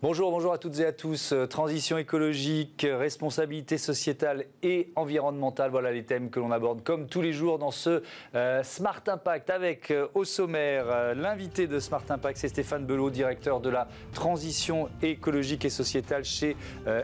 Bonjour, 0.00 0.30
bonjour 0.30 0.52
à 0.52 0.58
toutes 0.58 0.78
et 0.78 0.86
à 0.86 0.92
tous. 0.92 1.32
Euh, 1.32 1.46
transition 1.46 1.98
écologique, 1.98 2.86
responsabilité 2.88 3.78
sociétale 3.78 4.44
et 4.62 4.92
environnementale, 4.94 5.72
voilà 5.72 5.90
les 5.90 6.04
thèmes 6.04 6.30
que 6.30 6.38
l'on 6.38 6.52
aborde 6.52 6.84
comme 6.84 7.08
tous 7.08 7.20
les 7.20 7.32
jours 7.32 7.58
dans 7.58 7.72
ce 7.72 8.04
euh, 8.36 8.62
Smart 8.62 9.02
Impact 9.08 9.50
avec 9.50 9.90
euh, 9.90 10.06
au 10.14 10.22
sommaire 10.22 11.16
l'invité 11.16 11.66
de 11.66 11.80
Smart 11.80 12.04
Impact, 12.08 12.38
c'est 12.38 12.46
Stéphane 12.46 12.86
Belot, 12.86 13.10
directeur 13.10 13.58
de 13.58 13.70
la 13.70 13.88
transition 14.12 14.88
écologique 15.02 15.64
et 15.64 15.70
sociétale 15.70 16.24
chez 16.24 16.56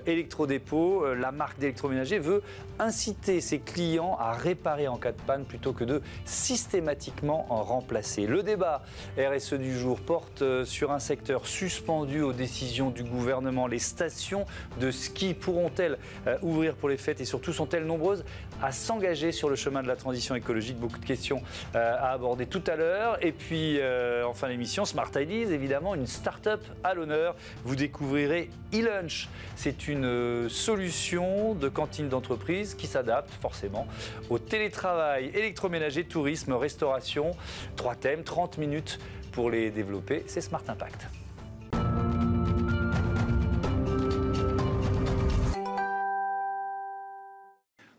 Electrodépôt. 0.07 1.05
la 1.15 1.33
marque 1.33 1.59
d'électroménager 1.59 2.21
veut 2.21 2.43
inciter 2.79 3.41
ses 3.41 3.59
clients 3.59 4.17
à 4.21 4.33
réparer 4.33 4.87
en 4.87 4.99
cas 4.99 5.11
de 5.11 5.21
panne 5.21 5.45
plutôt 5.45 5.73
que 5.73 5.83
de 5.83 6.01
systématiquement 6.25 7.47
en 7.51 7.65
remplacer. 7.65 8.29
Le 8.29 8.45
débat 8.45 8.83
RSE 9.19 9.55
du 9.55 9.77
jour 9.77 10.01
porte 10.01 10.45
sur 10.65 10.93
un 10.93 11.01
secteur 11.01 11.49
suspendu 11.49 12.23
aux 12.23 12.33
décisions 12.33 12.84
du 12.91 13.05
gouvernement. 13.05 13.67
Les 13.67 13.79
stations 13.79 14.47
de 14.81 14.91
ski 14.91 15.35
pourront-elles 15.35 15.99
euh, 16.27 16.37
ouvrir 16.43 16.75
pour 16.75 16.89
les 16.89 16.97
fêtes 16.97 17.21
et 17.21 17.25
surtout 17.25 17.53
sont-elles 17.53 17.87
nombreuses 17.87 18.25
à 18.63 18.73
s'engager 18.73 19.33
sur 19.33 19.49
le 19.49 19.57
chemin 19.57 19.83
de 19.83 19.89
la 19.89 19.97
transition 19.97 20.35
écologique? 20.35 20.79
Beaucoup 20.79 20.99
de 20.99 21.05
questions 21.05 21.43
euh, 21.75 21.97
à 21.99 22.11
aborder 22.13 22.47
tout 22.47 22.63
à 22.67 22.77
l'heure. 22.77 23.19
Et 23.25 23.33
puis 23.33 23.79
euh, 23.79 24.27
en 24.27 24.35
fin 24.35 24.49
d'émission, 24.49 24.85
Smart 24.85 25.11
Ideas, 25.17 25.51
évidemment, 25.51 25.95
une 25.95 26.07
start-up 26.07 26.63
à 26.83 26.95
l'honneur. 26.95 27.35
Vous 27.65 27.77
découvrirez 27.77 28.51
e-lunch. 28.73 29.29
C'est 29.57 29.89
une 29.89 30.49
solution 30.49 31.55
de 31.55 31.69
cantine 31.69 32.09
d'entreprise 32.09 32.75
qui 32.75 32.87
s'adapte 32.87 33.33
forcément 33.41 33.87
au 34.31 34.39
télétravail, 34.39 35.31
électroménager, 35.35 36.05
tourisme, 36.05 36.53
restauration. 36.53 37.33
Trois 37.77 37.95
thèmes, 37.95 38.25
30 38.25 38.59
minutes 38.59 38.99
pour 39.33 39.51
les 39.51 39.71
développer. 39.71 40.25
C'est 40.27 40.41
Smart 40.41 40.63
Impact. 40.69 41.09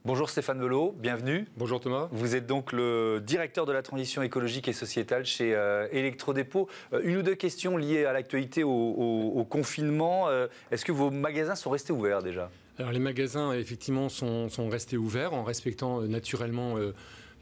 Bonjour 0.06 0.30
Stéphane 0.30 0.62
Velot, 0.62 0.94
bienvenue. 1.00 1.48
Bonjour 1.58 1.80
Thomas. 1.80 2.10
Vous 2.12 2.36
êtes 2.36 2.46
donc 2.46 2.74
le 2.74 3.24
directeur 3.26 3.66
de 3.66 3.72
la 3.72 3.82
transition 3.82 4.22
écologique 4.22 4.68
et 4.68 4.74
sociétale 4.74 5.26
chez 5.26 5.56
euh, 5.56 5.88
Electrodépôt. 5.92 6.70
Euh, 6.94 7.02
une 7.04 7.18
ou 7.18 7.22
deux 7.24 7.34
questions 7.34 7.76
liées 7.76 8.06
à 8.06 8.14
l'actualité, 8.14 8.64
au, 8.64 9.48
confinement. 9.50 10.30
Euh, 10.30 10.46
est-ce 10.70 10.86
que 10.86 10.92
vos 10.92 11.10
magasins 11.10 11.56
sont 11.56 11.72
restés 11.72 11.92
ouverts 11.92 12.22
déjà? 12.22 12.52
Alors 12.78 12.92
les 12.92 13.00
magasins 13.00 13.52
effectivement 13.54 14.08
sont, 14.08 14.48
sont, 14.48 14.70
restés 14.70 14.96
ouverts 14.96 15.34
en 15.34 15.44
respectant 15.44 16.02
naturellement 16.02 16.76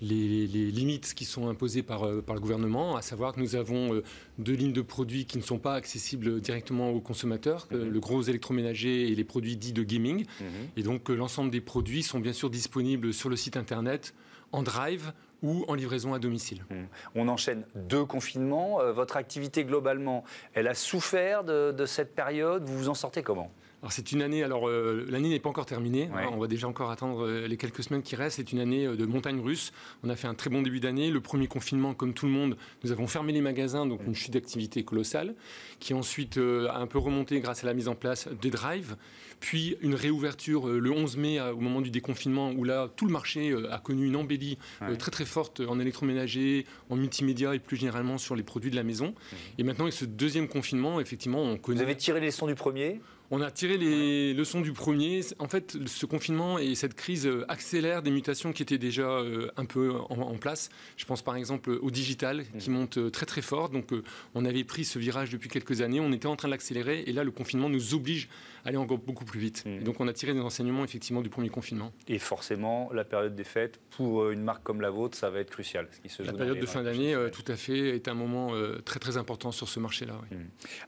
les, 0.03 0.47
limites 0.47 1.13
qui 1.13 1.25
sont 1.25 1.49
imposées 1.49 1.83
par, 1.83 2.03
euh, 2.03 2.21
par, 2.21 2.35
le 2.35 2.41
gouvernement, 2.41 2.95
à 2.95 3.01
savoir 3.01 3.33
que 3.33 3.39
nous 3.39 3.55
avons 3.55 3.93
euh, 3.93 4.03
deux 4.37 4.53
lignes 4.53 4.73
de 4.73 4.81
produits 4.81 5.25
qui 5.25 5.37
ne 5.37 5.43
sont 5.43 5.59
pas 5.59 5.75
accessibles 5.75 6.41
directement 6.41 6.91
aux 6.91 7.01
consommateurs, 7.01 7.67
mhm. 7.71 7.89
le 7.89 7.99
gros 7.99 8.21
électroménager 8.21 9.09
et 9.09 9.15
les 9.15 9.23
produits 9.23 9.55
dits 9.55 9.73
de 9.73 9.83
gaming. 9.83 10.25
Mhm. 10.39 10.47
Et 10.77 10.83
donc 10.83 11.09
euh, 11.09 11.15
l'ensemble 11.15 11.51
des 11.51 11.61
produits 11.61 12.03
sont 12.03 12.19
bien 12.19 12.33
sûr 12.33 12.49
disponibles 12.49 13.13
sur 13.13 13.29
le 13.29 13.35
site 13.35 13.57
internet, 13.57 14.13
en 14.51 14.61
drive 14.61 15.13
ou 15.41 15.65
en 15.67 15.73
livraison 15.73 16.13
à 16.13 16.19
domicile. 16.19 16.63
Mhm. 16.69 16.87
On 17.15 17.27
enchaîne 17.27 17.65
deux 17.75 18.05
confinements. 18.05 18.79
votre 18.93 19.17
activité 19.17 19.65
globalement, 19.65 20.23
elle 20.53 20.67
a 20.67 20.75
souffert 20.75 21.43
de, 21.43 21.71
de 21.71 21.85
cette 21.85 22.15
période. 22.15 22.63
Vous 22.63 22.77
vous 22.77 22.89
en 22.89 22.93
sortez 22.93 23.23
comment? 23.23 23.51
Alors 23.83 23.91
c'est 23.91 24.13
une 24.13 24.21
année, 24.21 24.43
alors 24.43 24.69
euh, 24.69 25.05
l'année 25.09 25.27
n'est 25.27 25.41
pas 25.41 25.49
encore 25.49 25.65
terminée, 25.65 26.09
hein, 26.15 26.29
on 26.31 26.37
va 26.37 26.47
déjà 26.47 26.69
encore 26.69 26.89
attendre 26.89 27.27
euh, 27.27 27.47
les 27.49 27.57
quelques 27.57 27.83
semaines 27.83 28.01
qui 28.01 28.15
restent, 28.15 28.37
c'est 28.37 28.53
une 28.53 28.61
année 28.61 28.85
euh, 28.85 28.95
de 28.95 29.05
montagne 29.05 29.41
russe, 29.41 29.73
on 30.05 30.09
a 30.09 30.15
fait 30.15 30.29
un 30.29 30.35
très 30.35 30.49
bon 30.49 30.61
début 30.61 30.79
d'année, 30.79 31.11
le 31.11 31.19
premier 31.19 31.47
confinement 31.47 31.93
comme 31.93 32.13
tout 32.13 32.25
le 32.25 32.31
monde, 32.31 32.55
nous 32.85 32.93
avons 32.93 33.07
fermé 33.07 33.33
les 33.33 33.41
magasins, 33.41 33.85
donc 33.85 33.99
une 34.07 34.15
chute 34.15 34.31
d'activité 34.31 34.85
colossale, 34.85 35.35
qui 35.81 35.93
ensuite 35.93 36.37
a 36.37 36.77
un 36.77 36.87
peu 36.87 36.97
remonté 36.97 37.41
grâce 37.41 37.65
à 37.65 37.67
la 37.67 37.73
mise 37.73 37.89
en 37.89 37.95
place 37.95 38.29
des 38.41 38.51
drives, 38.51 38.95
puis 39.41 39.75
une 39.81 39.95
réouverture 39.95 40.67
le 40.67 40.89
11 40.89 41.17
mai 41.17 41.41
au 41.41 41.59
moment 41.59 41.81
du 41.81 41.91
déconfinement 41.91 42.51
où 42.51 42.63
là 42.63 42.89
tout 42.95 43.05
le 43.05 43.11
marché 43.11 43.53
a 43.69 43.79
connu 43.79 44.07
une 44.07 44.15
embellie 44.15 44.57
très 44.97 45.11
très 45.11 45.25
forte 45.25 45.59
en 45.59 45.77
électroménager, 45.81 46.65
en 46.89 46.95
multimédia 46.95 47.53
et 47.53 47.59
plus 47.59 47.75
généralement 47.75 48.17
sur 48.17 48.37
les 48.37 48.43
produits 48.43 48.71
de 48.71 48.77
la 48.77 48.83
maison. 48.83 49.13
Et 49.57 49.63
maintenant 49.63 49.83
avec 49.83 49.93
ce 49.93 50.05
deuxième 50.05 50.47
confinement, 50.47 51.01
effectivement, 51.01 51.41
on 51.41 51.57
connaît... 51.57 51.79
Vous 51.79 51.83
avez 51.83 51.97
tiré 51.97 52.21
les 52.21 52.27
leçons 52.27 52.47
du 52.47 52.55
premier? 52.55 53.01
On 53.31 53.41
a 53.41 53.51
tiré 53.51 53.77
les 53.77 54.33
leçons 54.33 54.61
du 54.61 54.73
premier. 54.73 55.21
En 55.39 55.47
fait, 55.47 55.77
ce 55.85 56.05
confinement 56.05 56.59
et 56.59 56.75
cette 56.75 56.93
crise 56.93 57.25
euh, 57.25 57.45
accélèrent 57.47 58.01
des 58.01 58.11
mutations 58.11 58.53
qui 58.53 58.61
étaient 58.61 58.77
déjà 58.77 59.07
euh, 59.07 59.49
un 59.57 59.65
peu 59.65 59.93
en, 60.09 60.37
place. 60.37 60.69
Je 60.97 61.05
pense 61.05 61.21
par 61.21 61.35
exemple 61.35 61.71
au 61.81 61.91
digital 61.91 62.43
qui 62.59 62.69
mmh. 62.69 62.73
monte 62.73 62.97
euh, 62.97 63.09
très 63.09 63.25
très 63.25 63.41
fort. 63.41 63.69
Donc 63.69 63.91
on 64.35 64.45
avait 64.45 64.63
pris 64.63 64.83
ce 64.83 64.99
virage 64.99 65.29
depuis 65.29 65.49
quelques 65.49 65.81
années, 65.81 65.99
on 65.99 66.11
était 66.11 66.27
en 66.27 66.35
train 66.35 66.47
de 66.47 66.53
l'accélérer 66.53 67.03
et 67.05 67.13
là 67.13 67.23
le 67.23 67.31
confinement 67.31 67.69
nous 67.69 67.93
oblige 67.93 68.29
à 68.65 68.69
aller 68.69 68.77
encore 68.77 68.97
beaucoup 68.97 69.25
plus 69.25 69.39
vite. 69.39 69.63
Mmh. 69.65 69.83
donc 69.83 69.99
on 69.99 70.07
a 70.07 70.13
tiré 70.13 70.33
des 70.33 70.39
enseignements 70.39 70.83
effectivement 70.83 71.21
du 71.21 71.29
premier 71.29 71.49
confinement. 71.49 71.91
Et 72.07 72.19
forcément, 72.19 72.89
la 72.93 73.03
période 73.03 73.35
des 73.35 73.43
fêtes, 73.43 73.79
pour 73.91 74.29
une 74.29 74.41
marque 74.41 74.63
comme 74.63 74.81
la 74.81 74.89
vôtre, 74.89 75.17
ça 75.17 75.29
va 75.29 75.39
être 75.39 75.49
crucial. 75.49 75.87
la 76.19 76.33
période 76.33 76.59
de 76.59 76.65
fin 76.65 76.83
d'année, 76.83 77.15
tout 77.31 77.51
à 77.51 77.55
fait, 77.55 77.95
est 77.95 78.07
un 78.07 78.13
moment 78.13 78.51
très 78.85 78.99
très 78.99 79.17
important 79.17 79.51
sur 79.51 79.69
ce 79.69 79.79
marché-là. 79.79 80.19
Mmh. 80.31 80.35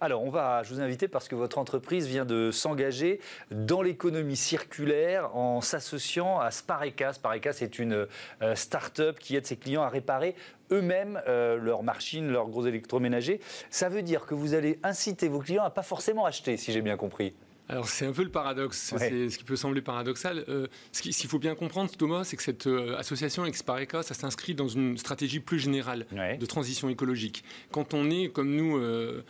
Alors 0.01 0.23
on 0.23 0.29
va, 0.29 0.63
je 0.63 0.73
vous 0.73 0.81
invite 0.81 1.07
parce 1.07 1.27
que 1.27 1.35
votre 1.35 1.57
entreprise 1.57 2.07
vient 2.07 2.24
de 2.25 2.51
s'engager 2.51 3.19
dans 3.51 3.81
l'économie 3.81 4.35
circulaire 4.35 5.35
en 5.35 5.61
s'associant 5.61 6.39
à 6.39 6.51
Spareka. 6.51 7.13
Spareka, 7.13 7.53
c'est 7.53 7.79
une 7.79 8.07
euh, 8.41 8.55
start-up 8.55 9.19
qui 9.19 9.35
aide 9.35 9.45
ses 9.45 9.57
clients 9.57 9.83
à 9.83 9.89
réparer 9.89 10.35
eux-mêmes 10.71 11.21
euh, 11.27 11.57
leurs 11.57 11.83
machines, 11.83 12.27
leurs 12.27 12.47
gros 12.47 12.65
électroménagers. 12.65 13.39
Ça 13.69 13.89
veut 13.89 14.01
dire 14.01 14.25
que 14.25 14.33
vous 14.33 14.53
allez 14.53 14.79
inciter 14.83 15.27
vos 15.27 15.39
clients 15.39 15.63
à 15.63 15.69
pas 15.69 15.83
forcément 15.83 16.25
acheter, 16.25 16.57
si 16.57 16.71
j'ai 16.71 16.81
bien 16.81 16.97
compris. 16.97 17.33
Alors 17.67 17.87
c'est 17.87 18.05
un 18.05 18.11
peu 18.11 18.23
le 18.23 18.29
paradoxe, 18.29 18.93
c'est 18.97 19.29
ce 19.29 19.37
qui 19.37 19.43
peut 19.43 19.55
sembler 19.55 19.81
paradoxal. 19.81 20.45
Euh, 20.49 20.67
ce 20.91 21.01
qu'il 21.01 21.29
faut 21.29 21.39
bien 21.39 21.55
comprendre, 21.55 21.89
Thomas, 21.91 22.23
c'est 22.23 22.37
que 22.37 22.43
cette 22.43 22.67
euh, 22.67 22.97
association 22.97 23.45
Expareca, 23.45 24.03
ça 24.03 24.13
s'inscrit 24.13 24.53
dans 24.53 24.67
une 24.67 24.97
stratégie 24.97 25.39
plus 25.39 25.59
générale 25.59 26.05
de 26.11 26.45
transition 26.45 26.89
écologique. 26.89 27.43
Quand 27.71 27.93
on 27.93 28.09
est, 28.11 28.29
comme 28.29 28.55
nous, 28.55 28.77
euh, 28.77 29.23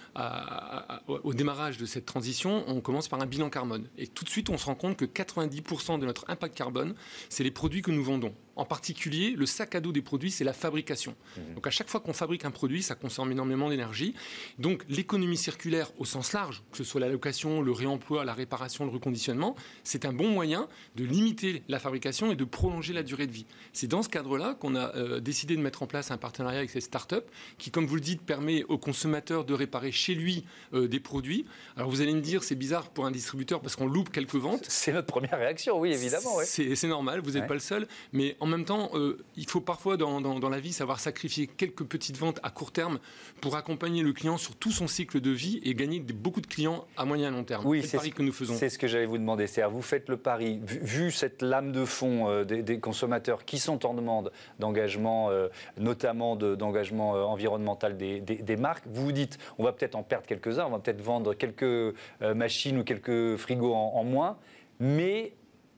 au 1.08 1.34
démarrage 1.34 1.78
de 1.78 1.86
cette 1.86 2.06
transition, 2.06 2.66
on 2.68 2.82
commence 2.82 3.08
par 3.08 3.22
un 3.22 3.26
bilan 3.26 3.50
carbone. 3.50 3.88
Et 3.98 4.08
tout 4.08 4.26
de 4.26 4.30
suite, 4.30 4.50
on 4.50 4.58
se 4.58 4.66
rend 4.66 4.76
compte 4.76 4.98
que 4.98 5.06
90% 5.06 6.00
de 6.00 6.06
notre 6.06 6.26
impact 6.30 6.58
carbone, 6.58 6.94
c'est 7.30 7.44
les 7.44 7.52
produits 7.52 7.82
que 7.82 7.92
nous 7.92 8.04
vendons. 8.04 8.34
En 8.56 8.66
particulier, 8.66 9.32
le 9.32 9.46
sac 9.46 9.76
à 9.76 9.82
dos 9.82 9.92
des 9.92 10.02
produits, 10.02 10.32
c'est 10.32 10.44
la 10.44 10.54
fabrication. 10.54 11.16
Mmh. 11.38 11.56
Donc 11.56 11.68
à 11.68 11.72
chaque 11.72 11.90
fois 11.90 12.00
qu'on 12.00 12.14
fabrique 12.14 12.46
un 12.46 12.52
produit, 12.52 12.84
ça 12.84 12.96
consomme 12.96 13.32
énormément 13.32 13.70
d'énergie. 13.70 14.14
Donc 14.60 14.84
l'économie 14.90 15.38
circulaire 15.38 15.92
au 15.98 16.06
sens 16.06 16.34
large, 16.34 16.64
que 16.72 16.78
ce 16.78 16.84
soit 16.84 17.02
la 17.02 17.10
location, 17.10 17.62
le 17.62 17.72
réemploi, 17.72 18.26
la 18.26 18.34
réparation, 18.34 18.86
le 18.86 18.92
reconditionnement, 18.92 19.56
c'est 19.84 20.06
un 20.06 20.14
bon 20.14 20.30
moyen 20.30 20.68
de 20.96 21.04
limiter 21.04 21.64
la 21.68 21.80
fabrication 21.80 22.32
et 22.32 22.36
de 22.36 22.44
prolonger 22.44 22.94
la 22.94 23.04
durée 23.04 23.28
de 23.28 23.32
vie. 23.32 23.46
C'est 23.74 23.88
dans 23.88 24.04
ce 24.04 24.10
cadre-là 24.10 24.56
qu'on 24.60 24.76
a 24.76 24.96
euh, 24.96 25.20
décidé 25.20 25.56
de 25.56 25.62
mettre 25.62 25.84
en 25.84 25.88
place 25.88 26.12
un 26.12 26.18
partenariat 26.18 26.60
avec 26.60 26.70
cette 26.70 26.84
start-up 26.84 27.30
qui, 27.58 27.72
comme 27.72 27.86
vous 27.86 27.96
le 27.96 28.02
dites, 28.02 28.22
permet 28.22 28.64
au 28.66 28.78
consommateur 28.78 29.46
de 29.46 29.54
réparer 29.54 29.92
chez 29.92 30.16
lui 30.16 30.46
euh, 30.74 30.88
des 30.88 31.00
produits. 31.00 31.46
Alors 31.76 31.90
vous 31.90 32.02
allez 32.02 32.14
me 32.14 32.22
dire, 32.22 32.44
c'est 32.44 32.56
bizarre 32.56 32.90
pour 32.90 33.06
un 33.06 33.12
distributeur 33.12 33.62
parce 33.62 33.76
qu'on 33.76 33.88
loupe 33.88 34.12
quelques 34.12 34.36
ventes. 34.36 34.66
C'est 34.68 34.94
notre 34.94 35.08
première 35.08 35.38
réaction, 35.38 35.80
oui, 35.80 35.92
évidemment. 35.92 36.38
C'est 36.44 36.88
normal, 36.88 37.22
vous 37.22 37.32
n'êtes 37.32 37.48
pas 37.48 37.54
le 37.54 37.60
seul. 37.60 37.88
Mais 38.14 38.38
en 38.40 38.45
même 38.48 38.66
temps, 38.66 38.90
euh, 38.94 39.18
il 39.36 39.48
faut 39.50 39.62
parfois 39.62 39.98
dans, 39.98 40.50
la 40.50 40.60
vie 40.60 40.74
savoir 40.74 41.00
sacrifier 41.00 41.48
quelques 41.48 41.84
petites 41.84 42.18
ventes 42.18 42.40
à 42.44 42.50
court 42.50 42.72
terme 42.72 43.00
pour 43.42 43.56
accompagner 43.56 44.04
le 44.04 44.14
client 44.14 44.38
sur 44.38 44.56
tout 44.56 44.72
son 44.72 44.88
cycle 44.88 45.22
de 45.22 45.32
vie 45.32 45.60
et 45.64 45.74
gagner 45.74 46.00
beaucoup 46.00 46.42
de 46.42 46.48
clients 46.48 46.86
à 46.98 47.06
moyen 47.06 47.30
et 47.30 47.32
long 47.32 47.44
terme. 47.44 47.66
Oui, 47.66 47.84
c'est 47.84 48.00
ce 48.00 48.10
que 48.10 48.22
nous 48.22 48.32
faisons. 48.32 48.56
C'est 48.56 48.70
ce 48.70 48.78
que 48.78 48.88
j'allais 48.88 49.06
vous 49.06 49.18
demander. 49.18 49.48
C'est-à-dire, 49.48 49.74
vous 49.74 49.82
faites 49.82 50.10
le 50.10 50.18
pari, 50.18 50.60
vu, 50.64 51.12
cette 51.12 51.42
lame 51.42 51.72
de 51.72 51.86
fond 51.86 52.30
euh, 52.30 52.44
des, 52.44 52.80
consommateurs 52.80 53.46
qui 53.46 53.58
sont 53.58 53.86
en 53.86 53.94
demande 53.94 54.32
d'engagement, 54.60 55.30
euh, 55.30 55.48
notamment 55.78 56.36
d'engagement 56.36 57.12
environnemental 57.12 57.98
des, 57.98 58.58
marques, 58.58 58.86
vous 58.88 59.06
vous 59.06 59.12
dites, 59.12 59.38
on 59.58 59.64
va 59.64 59.72
peut-être 59.72 59.96
en 59.96 60.04
perdre 60.04 60.26
quelques-uns, 60.26 60.66
on 60.66 60.72
va 60.72 60.80
peut-être 60.80 61.02
vendre 61.02 61.34
quelques 61.34 61.96
machines 62.22 62.80
ou 62.80 62.84
quelques 62.84 63.38
frigos 63.38 63.74
en 63.74 64.04
moins, 64.04 64.38
mais 64.80 65.34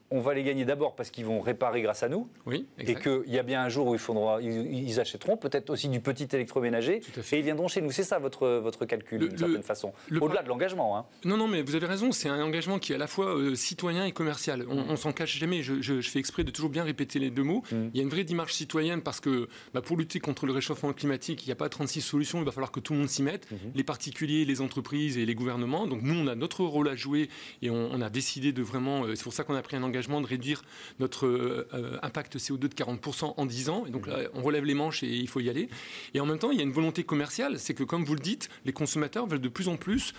on 0.09 0.21
va 0.21 0.33
les 0.33 0.43
gagner 0.43 0.65
d'abord 0.65 0.95
parce 0.95 1.11
qu'ils 1.11 1.25
vont 1.25 1.41
réparer 1.41 1.81
grâce 1.81 2.03
à 2.03 2.09
nous. 2.09 2.29
Oui, 2.45 2.65
Et 2.79 2.95
qu'il 2.95 3.23
y 3.27 3.37
a 3.37 3.43
bien 3.43 3.61
un 3.61 3.69
jour 3.69 3.87
où 3.87 3.97
faudra, 3.97 4.41
ils, 4.41 4.99
achèteront 4.99 5.37
peut-être 5.37 5.69
aussi 5.69 5.89
du 5.89 5.99
petit 5.99 6.27
électroménager. 6.33 7.01
Et 7.31 7.37
ils 7.37 7.43
viendront 7.43 7.67
chez 7.67 7.81
nous. 7.81 7.91
C'est 7.91 8.03
ça 8.03 8.17
votre, 8.19 8.47
votre 8.47 8.85
calcul, 8.85 9.19
d'une 9.19 9.37
certaine 9.37 9.63
façon. 9.63 9.93
Au-delà 10.19 10.43
de 10.43 10.47
l'engagement. 10.47 10.97
Hein. 10.97 11.05
Non, 11.25 11.37
non, 11.37 11.47
mais 11.47 11.61
vous 11.61 11.75
avez 11.75 11.85
raison. 11.85 12.11
C'est 12.11 12.29
un 12.29 12.41
engagement 12.41 12.79
qui 12.79 12.93
est 12.93 12.95
à 12.95 12.99
la 12.99 13.07
fois 13.07 13.35
euh, 13.37 13.55
citoyen 13.55 14.05
et 14.05 14.11
commercial. 14.11 14.65
On, 14.69 14.93
mm. 14.93 14.97
s'en 14.97 15.11
cache 15.11 15.37
jamais. 15.37 15.61
Je, 15.61 16.01
fais 16.01 16.19
exprès 16.19 16.43
de 16.43 16.51
toujours 16.51 16.69
bien 16.69 16.83
répéter 16.83 17.19
les 17.19 17.29
deux 17.29 17.43
mots. 17.43 17.63
Mm. 17.71 17.75
Il 17.93 17.97
y 17.97 17.99
a 17.99 18.03
une 18.03 18.09
vraie 18.09 18.23
démarche 18.23 18.53
citoyenne 18.53 19.01
parce 19.01 19.19
que 19.19 19.49
bah, 19.73 19.81
pour 19.81 19.97
lutter 19.97 20.19
contre 20.19 20.45
le 20.45 20.53
réchauffement 20.53 20.93
climatique, 20.93 21.43
il 21.43 21.47
n'y 21.47 21.53
a 21.53 21.55
pas 21.55 21.69
36 21.69 22.01
solutions. 22.01 22.39
Il 22.39 22.45
va 22.45 22.51
falloir 22.51 22.71
que 22.71 22.79
tout 22.79 22.93
le 22.93 22.99
monde 22.99 23.09
s'y 23.09 23.23
mette. 23.23 23.47
Mm-hmm. 23.51 23.75
Les 23.75 23.83
particuliers, 23.83 24.45
les 24.45 24.61
entreprises 24.61 25.17
et 25.17 25.25
les 25.25 25.35
gouvernements. 25.35 25.85
Donc 25.85 26.01
nous, 26.01 26.15
on 26.15 26.27
a 26.27 26.35
notre 26.35 26.63
rôle 26.63 26.87
à 26.87 26.95
jouer 26.95 27.29
et 27.61 27.69
on, 27.69 28.01
a 28.01 28.09
décidé 28.09 28.53
de 28.53 28.61
vraiment. 28.61 29.03
Euh, 29.03 29.15
c'est 29.15 29.23
pour 29.23 29.33
ça 29.33 29.43
qu'on 29.43 29.55
a 29.55 29.61
pris 29.61 29.75
un 29.75 29.83
engagement 29.83 29.96
engagement 29.97 30.21
de 30.21 30.27
réduire 30.27 30.61
notre 30.99 31.67
impact 32.03 32.37
CO2 32.37 32.59
de 32.59 32.67
40% 32.67 33.33
en 33.35 33.45
10 33.45 33.69
ans. 33.69 33.85
Et 33.87 33.89
donc 33.89 34.05
là, 34.05 34.19
on 34.33 34.43
relève 34.43 34.63
les 34.63 34.75
manches 34.75 35.01
et 35.01 35.09
il 35.09 35.27
faut 35.27 35.39
y 35.39 35.49
aller. 35.49 35.69
Et 36.13 36.19
en 36.19 36.25
même 36.25 36.37
temps, 36.37 36.51
il 36.51 36.57
y 36.57 36.61
a 36.61 36.63
une 36.63 36.71
volonté 36.71 37.03
commerciale, 37.03 37.59
c'est 37.59 37.73
que 37.73 37.83
comme 37.83 38.05
vous 38.05 38.13
le 38.13 38.19
dites, 38.19 38.49
les 38.65 38.73
consommateurs 38.73 39.25
veulent 39.25 39.41
de 39.41 39.49
plus 39.49 39.67
en 39.67 39.77
plus 39.77 40.13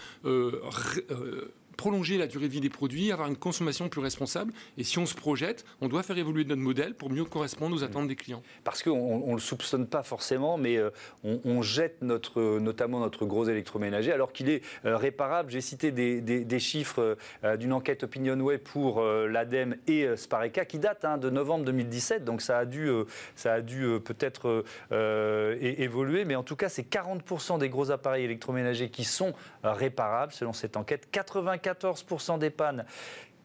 prolonger 1.78 2.19
la 2.19 2.26
durée 2.26 2.48
de 2.48 2.52
vie 2.52 2.60
des 2.60 2.69
produits, 2.69 3.12
avoir 3.12 3.28
une 3.28 3.36
consommation 3.36 3.88
plus 3.88 4.00
responsable. 4.00 4.52
Et 4.76 4.84
si 4.84 4.98
on 4.98 5.06
se 5.06 5.14
projette, 5.14 5.64
on 5.80 5.88
doit 5.88 6.02
faire 6.02 6.19
évoluer 6.19 6.44
notre 6.44 6.60
modèle 6.60 6.94
pour 6.94 7.08
mieux 7.08 7.25
correspondre 7.25 7.75
aux 7.76 7.84
attentes 7.84 8.08
des 8.08 8.16
clients. 8.16 8.42
Parce 8.64 8.82
qu'on 8.82 9.28
ne 9.28 9.34
le 9.34 9.38
soupçonne 9.38 9.86
pas 9.86 10.02
forcément, 10.02 10.58
mais 10.58 10.76
euh, 10.76 10.90
on, 11.22 11.62
jette 11.62 12.02
notre, 12.02 12.58
notamment 12.58 12.98
notre 12.98 13.26
gros 13.26 13.48
électroménager 13.48 14.12
alors 14.12 14.32
qu'il 14.32 14.50
est 14.50 14.62
euh, 14.84 14.96
réparable. 14.96 15.52
J'ai 15.52 15.60
cité 15.60 15.92
des, 15.92 16.58
chiffres 16.58 17.16
euh, 17.44 17.56
d'une 17.56 17.72
enquête 17.72 18.02
OpinionWay 18.02 18.58
pour 18.58 19.00
l'ADEME 19.00 19.76
et 19.86 20.16
Spareka 20.16 20.64
qui 20.64 20.80
date 20.80 21.04
hein, 21.04 21.16
de 21.16 21.30
novembre 21.30 21.64
2017, 21.66 22.25
donc 22.25 22.42
ça 22.42 22.58
a 22.58 22.64
dû, 22.64 22.90
ça 23.36 23.54
a 23.54 23.60
dû 23.60 23.86
peut-être 24.04 24.64
évoluer, 24.90 26.25
mais 26.25 26.34
en 26.34 26.42
tout 26.42 26.56
cas, 26.56 26.69
c'est 26.69 26.82
40% 26.82 27.60
des 27.60 27.69
gros 27.69 27.92
appareils 27.92 28.25
électroménagers 28.25 28.90
qui 28.90 29.04
sont 29.04 29.34
réparables 29.62 30.32
selon 30.32 30.52
cette 30.52 30.76
enquête. 30.76 31.08
84 31.12 31.67
14% 31.72 32.38
des 32.38 32.50
pannes 32.50 32.84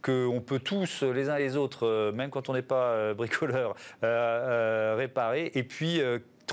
qu'on 0.04 0.44
peut 0.46 0.60
tous, 0.60 1.02
les 1.02 1.30
uns 1.30 1.38
les 1.38 1.56
autres, 1.56 1.88
euh, 1.88 2.12
même 2.12 2.30
quand 2.30 2.50
on 2.50 2.54
n'est 2.54 2.62
pas 2.62 2.90
euh, 2.90 3.14
bricoleur, 3.14 3.74
euh, 4.04 4.96
réparer. 4.98 5.52
Et 5.56 5.64
puis 5.64 6.02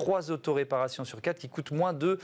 trois 0.00 0.30
autoréparations 0.30 1.04
sur 1.04 1.20
quatre 1.20 1.38
qui 1.38 1.48
coûtent 1.48 1.72
moins 1.72 1.92
de 1.92 2.18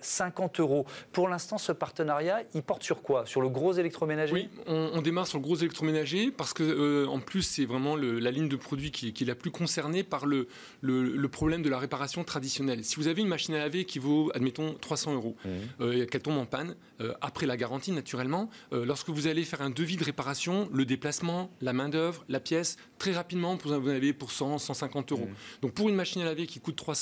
50 0.00 0.60
euros. 0.60 0.86
Pour 1.12 1.28
l'instant, 1.28 1.56
ce 1.58 1.72
partenariat, 1.72 2.42
il 2.54 2.62
porte 2.62 2.82
sur 2.82 3.02
quoi? 3.02 3.24
Sur 3.26 3.40
le 3.40 3.48
gros 3.48 3.72
électroménager? 3.72 4.32
Oui, 4.32 4.48
on, 4.66 5.00
démarre 5.00 5.26
sur 5.26 5.38
le 5.38 5.42
gros 5.42 5.56
électroménager 5.56 6.30
parce 6.30 6.52
que, 6.52 7.06
en 7.06 7.20
plus, 7.20 7.42
c'est 7.42 7.64
vraiment 7.64 7.96
la 7.96 8.30
ligne 8.30 8.48
de 8.48 8.56
produits 8.56 8.90
qui, 8.90 9.08
est 9.08 9.26
la 9.26 9.34
plus 9.34 9.50
concernée 9.50 10.02
par 10.02 10.26
le, 10.26 10.48
le, 10.82 11.28
problème 11.28 11.62
de 11.62 11.70
la 11.70 11.78
réparation 11.78 12.24
traditionnelle. 12.24 12.84
Si 12.84 12.96
vous 12.96 13.08
avez 13.08 13.22
une 13.22 13.28
machine 13.28 13.54
à 13.54 13.58
laver 13.58 13.84
qui 13.84 13.98
vaut, 13.98 14.30
admettons, 14.34 14.74
300 14.74 15.14
euros, 15.14 15.36
mmh. 15.44 16.06
qu'elle 16.06 16.22
tombe 16.22 16.38
en 16.38 16.46
panne, 16.46 16.76
euh, 17.00 17.14
après 17.20 17.46
la 17.46 17.56
garantie 17.56 17.92
naturellement, 17.92 18.50
euh, 18.72 18.84
lorsque 18.84 19.08
vous 19.08 19.26
allez 19.26 19.44
faire 19.44 19.62
un 19.62 19.70
devis 19.70 19.96
de 19.96 20.04
réparation, 20.04 20.68
le 20.72 20.84
déplacement, 20.84 21.50
la 21.60 21.72
main-d'œuvre, 21.72 22.24
la 22.28 22.40
pièce, 22.40 22.76
très 22.98 23.12
rapidement, 23.12 23.56
vous 23.62 23.72
en 23.72 23.86
avez 23.86 24.12
pour 24.12 24.32
100, 24.32 24.58
150 24.58 25.12
euros. 25.12 25.26
Mmh. 25.26 25.62
Donc 25.62 25.72
pour 25.72 25.88
une 25.88 25.94
machine 25.94 26.22
à 26.22 26.24
laver 26.24 26.46
qui 26.46 26.60
coûte 26.60 26.76
300, 26.76 26.97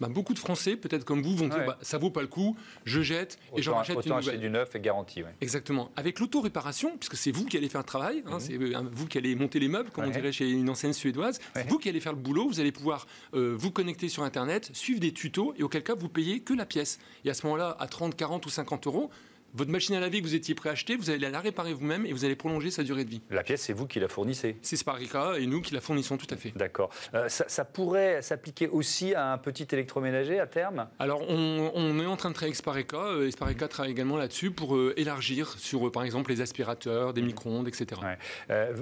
bah, 0.00 0.08
beaucoup 0.08 0.34
de 0.34 0.38
Français, 0.38 0.76
peut-être 0.76 1.04
comme 1.04 1.22
vous, 1.22 1.36
vont 1.36 1.48
dire 1.48 1.64
bah, 1.66 1.78
ça 1.82 1.98
vaut 1.98 2.10
pas 2.10 2.22
le 2.22 2.28
coup, 2.28 2.56
je 2.84 3.00
jette 3.00 3.38
et 3.56 3.62
j'en 3.62 3.76
rachète 3.76 4.04
une 4.04 4.14
nouvelle. 4.14 4.40
du 4.40 4.50
neuf 4.50 4.74
et 4.74 4.80
garantie. 4.80 5.22
Exactement. 5.40 5.90
Avec 5.96 6.20
l'auto-réparation, 6.20 6.96
puisque 6.98 7.16
c'est 7.16 7.32
vous 7.32 7.44
qui 7.44 7.56
allez 7.56 7.68
faire 7.68 7.80
le 7.80 7.86
travail, 7.86 8.22
hein, 8.26 8.36
mmh. 8.36 8.40
c'est 8.40 8.54
euh, 8.54 8.82
vous 8.92 9.06
qui 9.06 9.18
allez 9.18 9.34
monter 9.34 9.58
les 9.58 9.68
meubles, 9.68 9.90
comme 9.90 10.04
on 10.04 10.10
dirait 10.10 10.32
chez 10.32 10.50
une 10.50 10.68
enseigne 10.68 10.92
suédoise, 10.92 11.40
c'est 11.54 11.68
vous 11.68 11.78
qui 11.78 11.88
allez 11.88 12.00
faire 12.00 12.12
le 12.12 12.18
boulot, 12.18 12.48
vous 12.48 12.60
allez 12.60 12.72
pouvoir 12.72 13.06
vous 13.32 13.70
connecter 13.70 14.08
sur 14.08 14.22
Internet, 14.22 14.70
suivre 14.72 15.00
des 15.00 15.12
tutos 15.12 15.54
et 15.56 15.62
auquel 15.62 15.82
cas 15.82 15.94
vous 15.94 16.08
payez 16.08 16.40
que 16.40 16.54
la 16.54 16.66
pièce. 16.66 16.98
Et 17.24 17.30
à 17.30 17.34
ce 17.34 17.46
moment-là, 17.46 17.76
à 17.78 17.86
30, 17.86 18.16
40 18.16 18.44
ou 18.46 18.50
50 18.50 18.86
euros, 18.86 19.10
votre 19.54 19.70
machine 19.70 19.94
à 19.94 20.00
laver 20.00 20.20
que 20.20 20.26
vous 20.26 20.34
étiez 20.34 20.54
prêt 20.54 20.68
à 20.68 20.72
acheter, 20.72 20.96
vous 20.96 21.10
allez 21.10 21.28
la 21.28 21.40
réparer 21.40 21.72
vous-même 21.72 22.06
et 22.06 22.12
vous 22.12 22.24
allez 22.24 22.36
prolonger 22.36 22.70
sa 22.70 22.82
durée 22.82 23.04
de 23.04 23.10
vie. 23.10 23.20
La 23.30 23.42
pièce, 23.42 23.62
c'est 23.62 23.72
vous 23.72 23.86
qui 23.86 24.00
la 24.00 24.08
fournissez 24.08 24.56
C'est 24.62 24.76
Sparika 24.76 25.38
et 25.38 25.46
nous 25.46 25.60
qui 25.60 25.74
la 25.74 25.80
fournissons 25.80 26.16
tout 26.16 26.26
à 26.30 26.36
fait. 26.36 26.52
D'accord. 26.56 26.90
Euh, 27.14 27.28
ça, 27.28 27.64
pourrait 27.64 28.22
s'appliquer 28.22 28.68
aussi 28.68 29.14
à 29.14 29.32
un 29.32 29.38
petit 29.38 29.66
électroménager 29.72 30.38
à 30.40 30.46
terme? 30.46 30.88
Alors, 30.98 31.22
on, 31.28 32.00
est 32.00 32.06
en 32.06 32.16
train 32.16 32.30
de 32.30 32.34
travailler 32.34 32.50
avec 32.50 32.56
Sparika. 32.56 32.96
Euh, 32.96 33.26
et 33.26 33.30
Sparika 33.30 33.68
travaille 33.68 33.92
également 33.92 34.16
là-dessus 34.16 34.50
pour 34.50 34.76
euh, 34.76 34.94
élargir 34.96 35.48
sur, 35.58 35.90
par 35.90 36.04
exemple, 36.04 36.30
les 36.30 36.40
aspirateurs, 36.40 37.12
des 37.12 37.22
micro-ondes, 37.22 37.68
etc. 37.68 38.00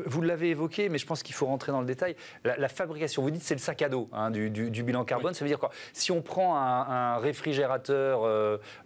vous 0.06 0.22
l'avez 0.22 0.50
évoqué, 0.50 0.88
mais 0.88 0.98
je 0.98 1.06
pense 1.06 1.22
qu'il 1.22 1.34
faut 1.34 1.46
rentrer 1.46 1.72
dans 1.72 1.80
le 1.80 1.86
détail. 1.86 2.16
La, 2.44 2.68
fabrication, 2.68 3.22
vous 3.22 3.30
dites 3.30 3.42
c'est 3.42 3.54
le 3.54 3.60
sac 3.60 3.82
à 3.82 3.88
dos 3.88 4.08
hein, 4.12 4.30
du, 4.30 4.82
bilan 4.82 5.04
carbone. 5.04 5.34
Ça 5.34 5.44
veut 5.44 5.48
dire 5.48 5.58
quoi? 5.58 5.70
Si 5.92 6.12
on 6.12 6.22
prend 6.22 6.56
un, 6.56 7.16
réfrigérateur 7.18 8.22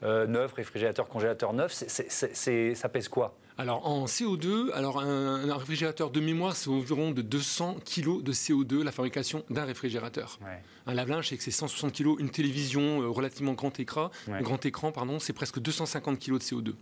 neuf, 0.03 0.53
réfrigérateur 0.53 1.09
congélateur 1.09 1.53
neuf, 1.53 1.72
ça 1.73 2.89
pèse 2.89 3.09
quoi? 3.09 3.37
Alors 3.59 3.87
en 3.87 4.07
CO2, 4.07 4.73
alors 4.73 5.01
un, 5.01 5.57
réfrigérateur 5.57 6.11
de 6.11 6.21
mémoire, 6.21 6.57
c'est 6.57 6.71
environ 6.71 7.11
de 7.11 7.23
200 7.23 7.77
kg 7.85 8.23
de 8.23 8.33
CO2 8.33 8.83
la 8.83 8.93
fabrication 8.93 9.45
d'un 9.51 9.65
réfrigérateur. 9.65 10.39
Un 10.87 10.95
lave-linge, 10.95 11.29
c'est 11.29 11.37
que 11.37 11.43
c'est 11.43 11.51
160 11.51 11.93
kg. 11.93 12.19
Une 12.19 12.31
télévision 12.31 13.03
euh, 13.03 13.09
relativement 13.09 13.53
grand 13.53 13.79
écran, 13.79 14.11
grand 14.41 14.65
écran, 14.65 14.91
pardon, 14.91 15.19
c'est 15.19 15.33
presque 15.33 15.61
250 15.61 16.19
kg 16.19 16.33
de 16.33 16.39
CO2 16.39 16.75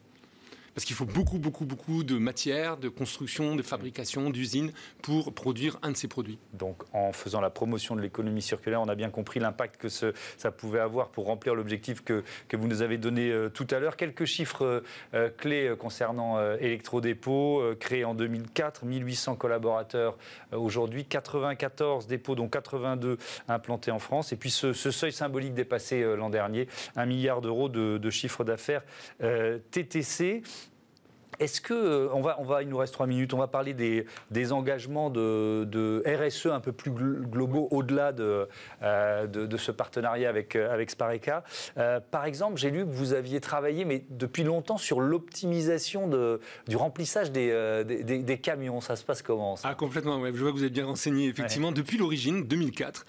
parce 0.75 0.85
qu'il 0.85 0.97
faut 0.97 1.05
beaucoup, 1.05 1.39
beaucoup, 1.39 1.65
beaucoup 1.65 2.05
de 2.05 2.17
matière, 2.17 2.77
de 2.77 2.89
construction, 2.89 3.57
de 3.57 3.63
fabrication, 3.63 4.31
d'usines 4.31 4.73
pour 5.03 5.33
produire 5.33 5.79
un 5.83 5.91
de 5.91 5.97
ces 5.97 6.09
produits. 6.09 6.39
Donc, 6.53 6.83
en 6.93 7.13
faisant 7.13 7.41
la 7.41 7.51
promotion 7.51 7.97
de 7.97 8.01
l'économie 8.01 8.43
circulaire, 8.43 8.81
on 8.81 8.89
a 8.89 8.95
bien 8.95 9.11
compris 9.11 9.41
l'impact 9.41 9.77
que 9.77 9.89
ça 9.89 10.51
pouvait 10.51 10.81
avoir 10.81 11.09
pour 11.09 11.27
remplir 11.27 11.55
l'objectif 11.55 12.03
que, 12.03 12.23
que, 12.49 12.57
vous 12.57 12.69
nous 12.69 12.83
avez 12.83 12.99
donné 12.99 13.31
euh, 13.31 13.49
tout 13.49 13.67
à 13.71 13.79
l'heure. 13.79 13.97
Quelques 13.97 14.25
chiffres 14.25 14.65
euh, 14.65 14.81
euh, 15.15 15.31
clés 15.37 15.75
concernant 15.79 16.41
Electrodépôt, 16.59 17.63
créé 17.79 18.05
en 18.05 18.15
2004, 18.15 18.85
1800 18.85 19.37
collaborateurs 19.37 20.17
aujourd'hui, 20.53 21.05
94 21.05 22.07
dépôts, 22.07 22.35
dont 22.35 22.49
82 22.49 23.19
implantés 23.49 23.91
en 23.91 23.99
France. 23.99 24.33
Et 24.33 24.37
puis 24.37 24.51
ce, 24.51 24.73
seuil 24.73 25.13
symbolique 25.13 25.55
dépassé 25.55 26.03
l'an 26.17 26.31
dernier, 26.31 26.69
1 26.97 27.07
milliard 27.07 27.41
d'euros 27.41 27.69
de, 27.69 27.99
de 27.99 28.11
chiffre 28.11 28.45
d'affaires 28.45 28.83
TTC. 29.19 30.43
Est-ce 31.41 31.63
que, 31.63 31.73
euh, 31.73 32.09
on 32.13 32.21
va, 32.21 32.37
on 32.39 32.45
va, 32.45 32.63
il 32.63 32.69
nous 32.69 32.77
reste 32.77 32.93
trois 32.93 33.07
minutes, 33.07 33.33
on 33.33 33.39
va 33.39 33.47
parler 33.47 33.73
des, 33.73 34.05
des 34.31 34.53
engagements 34.53 35.09
de, 35.09 35.65
de, 35.65 36.03
RSE 36.07 36.47
un 36.47 36.61
peu 36.61 36.73
plus 36.73 36.91
globaux 36.91 37.67
au-delà 37.71 38.13
de, 38.13 38.47
euh, 38.83 39.27
de, 39.27 39.57
ce 39.57 39.73
partenariat 39.73 40.29
avec, 40.29 40.55
euh, 40.55 40.73
avec 40.73 40.91
Spareka. 40.91 41.43
par 42.11 42.27
exemple, 42.27 42.59
j'ai 42.59 42.71
lu 42.71 42.85
que 42.85 42.91
vous 42.91 43.15
aviez 43.15 43.41
travaillé, 43.41 43.87
mais 43.87 44.05
depuis 44.11 44.43
longtemps, 44.43 44.77
sur 44.77 45.01
l'optimisation 45.01 46.09
du 46.69 46.77
remplissage 46.77 47.33
des, 47.33 47.85
des, 47.85 48.39
camions. 48.39 48.83
Ça 48.83 48.97
se 48.97 49.05
passe 49.05 49.23
comment 49.23 49.55
Ah, 49.65 49.75
complètement, 49.75 50.21
ouais. 50.21 50.33
je 50.35 50.41
vois 50.43 50.53
que 50.53 50.57
vous 50.57 50.65
êtes 50.65 50.73
bien 50.73 50.87
renseigné. 50.87 51.29
Effectivement, 51.29 51.73
depuis 51.73 51.97
l'origine, 51.97 52.45
2004, 52.45 53.07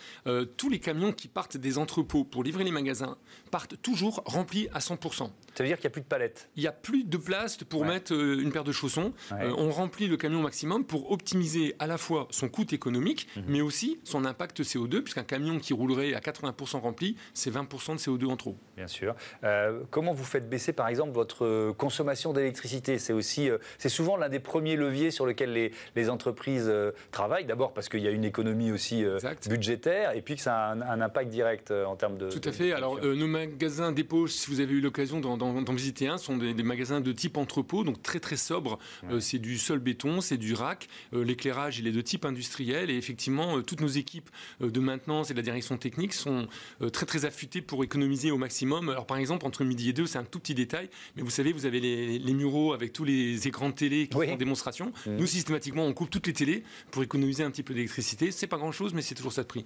tous 0.55 0.69
les 0.69 0.79
camions 0.79 1.11
qui 1.11 1.27
partent 1.27 1.57
des 1.57 1.77
entrepôts 1.77 2.23
pour 2.23 2.43
livrer 2.43 2.63
les 2.63 2.71
magasins 2.71 3.17
partent 3.51 3.81
toujours 3.81 4.23
remplis 4.25 4.69
à 4.73 4.79
100%. 4.79 5.29
Ça 5.53 5.63
veut 5.63 5.67
dire 5.67 5.77
qu'il 5.77 5.83
n'y 5.83 5.91
a 5.91 5.91
plus 5.91 6.01
de 6.01 6.07
palettes? 6.07 6.49
Il 6.55 6.61
n'y 6.61 6.67
a 6.67 6.71
plus 6.71 7.03
de 7.03 7.17
place 7.17 7.57
pour 7.57 7.85
mettre 7.85 8.13
euh, 8.21 8.41
une 8.41 8.51
paire 8.51 8.63
de 8.63 8.71
chaussons. 8.71 9.13
Euh, 9.31 9.53
on 9.57 9.71
remplit 9.71 10.07
le 10.07 10.17
camion 10.17 10.39
au 10.39 10.43
maximum 10.43 10.85
pour 10.85 11.11
optimiser 11.11 11.75
à 11.79 11.87
la 11.87 11.97
fois 11.97 12.27
son 12.31 12.49
coût 12.49 12.65
économique, 12.71 13.27
mhm. 13.35 13.43
mais 13.47 13.61
aussi 13.61 13.99
son 14.03 14.25
impact 14.25 14.61
CO2, 14.61 15.01
puisqu'un 15.01 15.23
camion 15.23 15.59
qui 15.59 15.73
roulerait 15.73 16.13
à 16.13 16.19
80% 16.19 16.79
rempli, 16.79 17.15
c'est 17.33 17.51
20% 17.51 17.93
de 17.93 17.99
CO2 17.99 18.25
en 18.27 18.37
trop. 18.37 18.55
Bien 18.77 18.87
sûr. 18.87 19.15
Euh, 19.43 19.81
comment 19.89 20.13
vous 20.13 20.23
faites 20.23 20.49
baisser, 20.49 20.73
par 20.73 20.87
exemple, 20.87 21.11
votre 21.11 21.71
consommation 21.73 22.33
d'électricité? 22.33 22.97
C'est 22.97 23.13
aussi, 23.13 23.49
c'est 23.77 23.89
souvent 23.89 24.17
l'un 24.17 24.29
des 24.29 24.39
premiers 24.39 24.75
leviers 24.75 25.11
sur 25.11 25.25
lesquels 25.25 25.53
les, 25.53 25.71
les 25.95 26.09
entreprises 26.09 26.71
travaillent. 27.11 27.45
D'abord 27.45 27.73
parce 27.73 27.89
qu'il 27.89 28.01
y 28.01 28.07
a 28.07 28.11
une 28.11 28.25
économie 28.25 28.71
aussi 28.71 29.03
budgétaire, 29.47 30.15
et 30.15 30.21
puis 30.21 30.35
que 30.35 30.41
ça 30.41 30.55
a 30.55 30.71
un, 30.73 31.01
impact 31.01 31.29
direct 31.29 31.71
en 31.71 31.95
termes 31.95 32.17
de. 32.17 32.29
Tout 32.29 32.47
à 32.47 32.51
fait. 32.51 32.73
Alors, 32.73 32.99
nos 33.01 33.27
magasins 33.27 33.91
dépôt, 33.91 34.27
si 34.27 34.49
vous 34.49 34.59
avez 34.59 34.73
eu 34.73 34.81
l'occasion 34.81 35.19
d'en 35.19 35.73
visiter 35.73 36.07
un, 36.07 36.17
sont 36.17 36.37
des, 36.37 36.53
des, 36.53 36.63
magasins 36.63 37.01
de 37.01 37.11
type 37.11 37.37
entrepôt, 37.37 37.83
donc 37.83 38.01
très 38.11 38.19
très 38.19 38.35
sobre. 38.35 38.77
Euh, 39.09 39.21
c'est 39.21 39.39
du 39.39 39.57
sol 39.57 39.79
béton, 39.79 40.19
c'est 40.19 40.35
du 40.35 40.53
rack. 40.53 40.89
Euh, 41.13 41.23
l'éclairage, 41.23 41.79
il 41.79 41.87
est 41.87 41.93
de 41.93 42.01
type 42.01 42.25
industriel. 42.25 42.89
Et 42.89 42.97
effectivement, 42.97 43.57
euh, 43.57 43.61
toutes 43.61 43.79
nos 43.79 43.87
équipes 43.87 44.29
de 44.59 44.79
maintenance 44.81 45.29
et 45.31 45.33
de 45.33 45.39
la 45.39 45.43
direction 45.43 45.77
technique 45.77 46.13
sont 46.13 46.47
très 46.91 47.05
très 47.05 47.23
affûtées 47.23 47.61
pour 47.61 47.83
économiser 47.83 48.31
au 48.31 48.37
maximum. 48.37 48.89
Alors 48.89 49.05
par 49.05 49.17
exemple, 49.17 49.45
entre 49.45 49.63
midi 49.63 49.89
et 49.89 49.93
deux, 49.93 50.07
c'est 50.07 50.17
un 50.17 50.25
tout 50.25 50.39
petit 50.39 50.55
détail, 50.55 50.89
mais 51.15 51.21
vous 51.21 51.29
savez, 51.29 51.53
vous 51.53 51.65
avez 51.65 51.79
les, 51.79 52.19
les 52.19 52.33
muraux 52.33 52.73
avec 52.73 52.91
tous 52.91 53.05
les 53.05 53.47
écrans 53.47 53.69
de 53.69 53.75
télé 53.75 54.07
qui 54.07 54.13
font 54.13 54.35
démonstration. 54.35 54.91
Mmh. 55.05 55.15
Nous, 55.15 55.27
systématiquement, 55.27 55.85
on 55.85 55.93
coupe 55.93 56.09
toutes 56.09 56.27
les 56.27 56.33
télés 56.33 56.63
pour 56.91 57.03
économiser 57.03 57.43
un 57.43 57.51
petit 57.51 57.63
peu 57.63 57.73
d'électricité. 57.73 58.31
C'est 58.31 58.47
pas 58.47 58.57
grand 58.57 58.71
chose, 58.71 58.93
mais 58.93 59.01
c'est 59.01 59.15
toujours 59.15 59.31
ça 59.31 59.43
de 59.43 59.47
prix. 59.47 59.65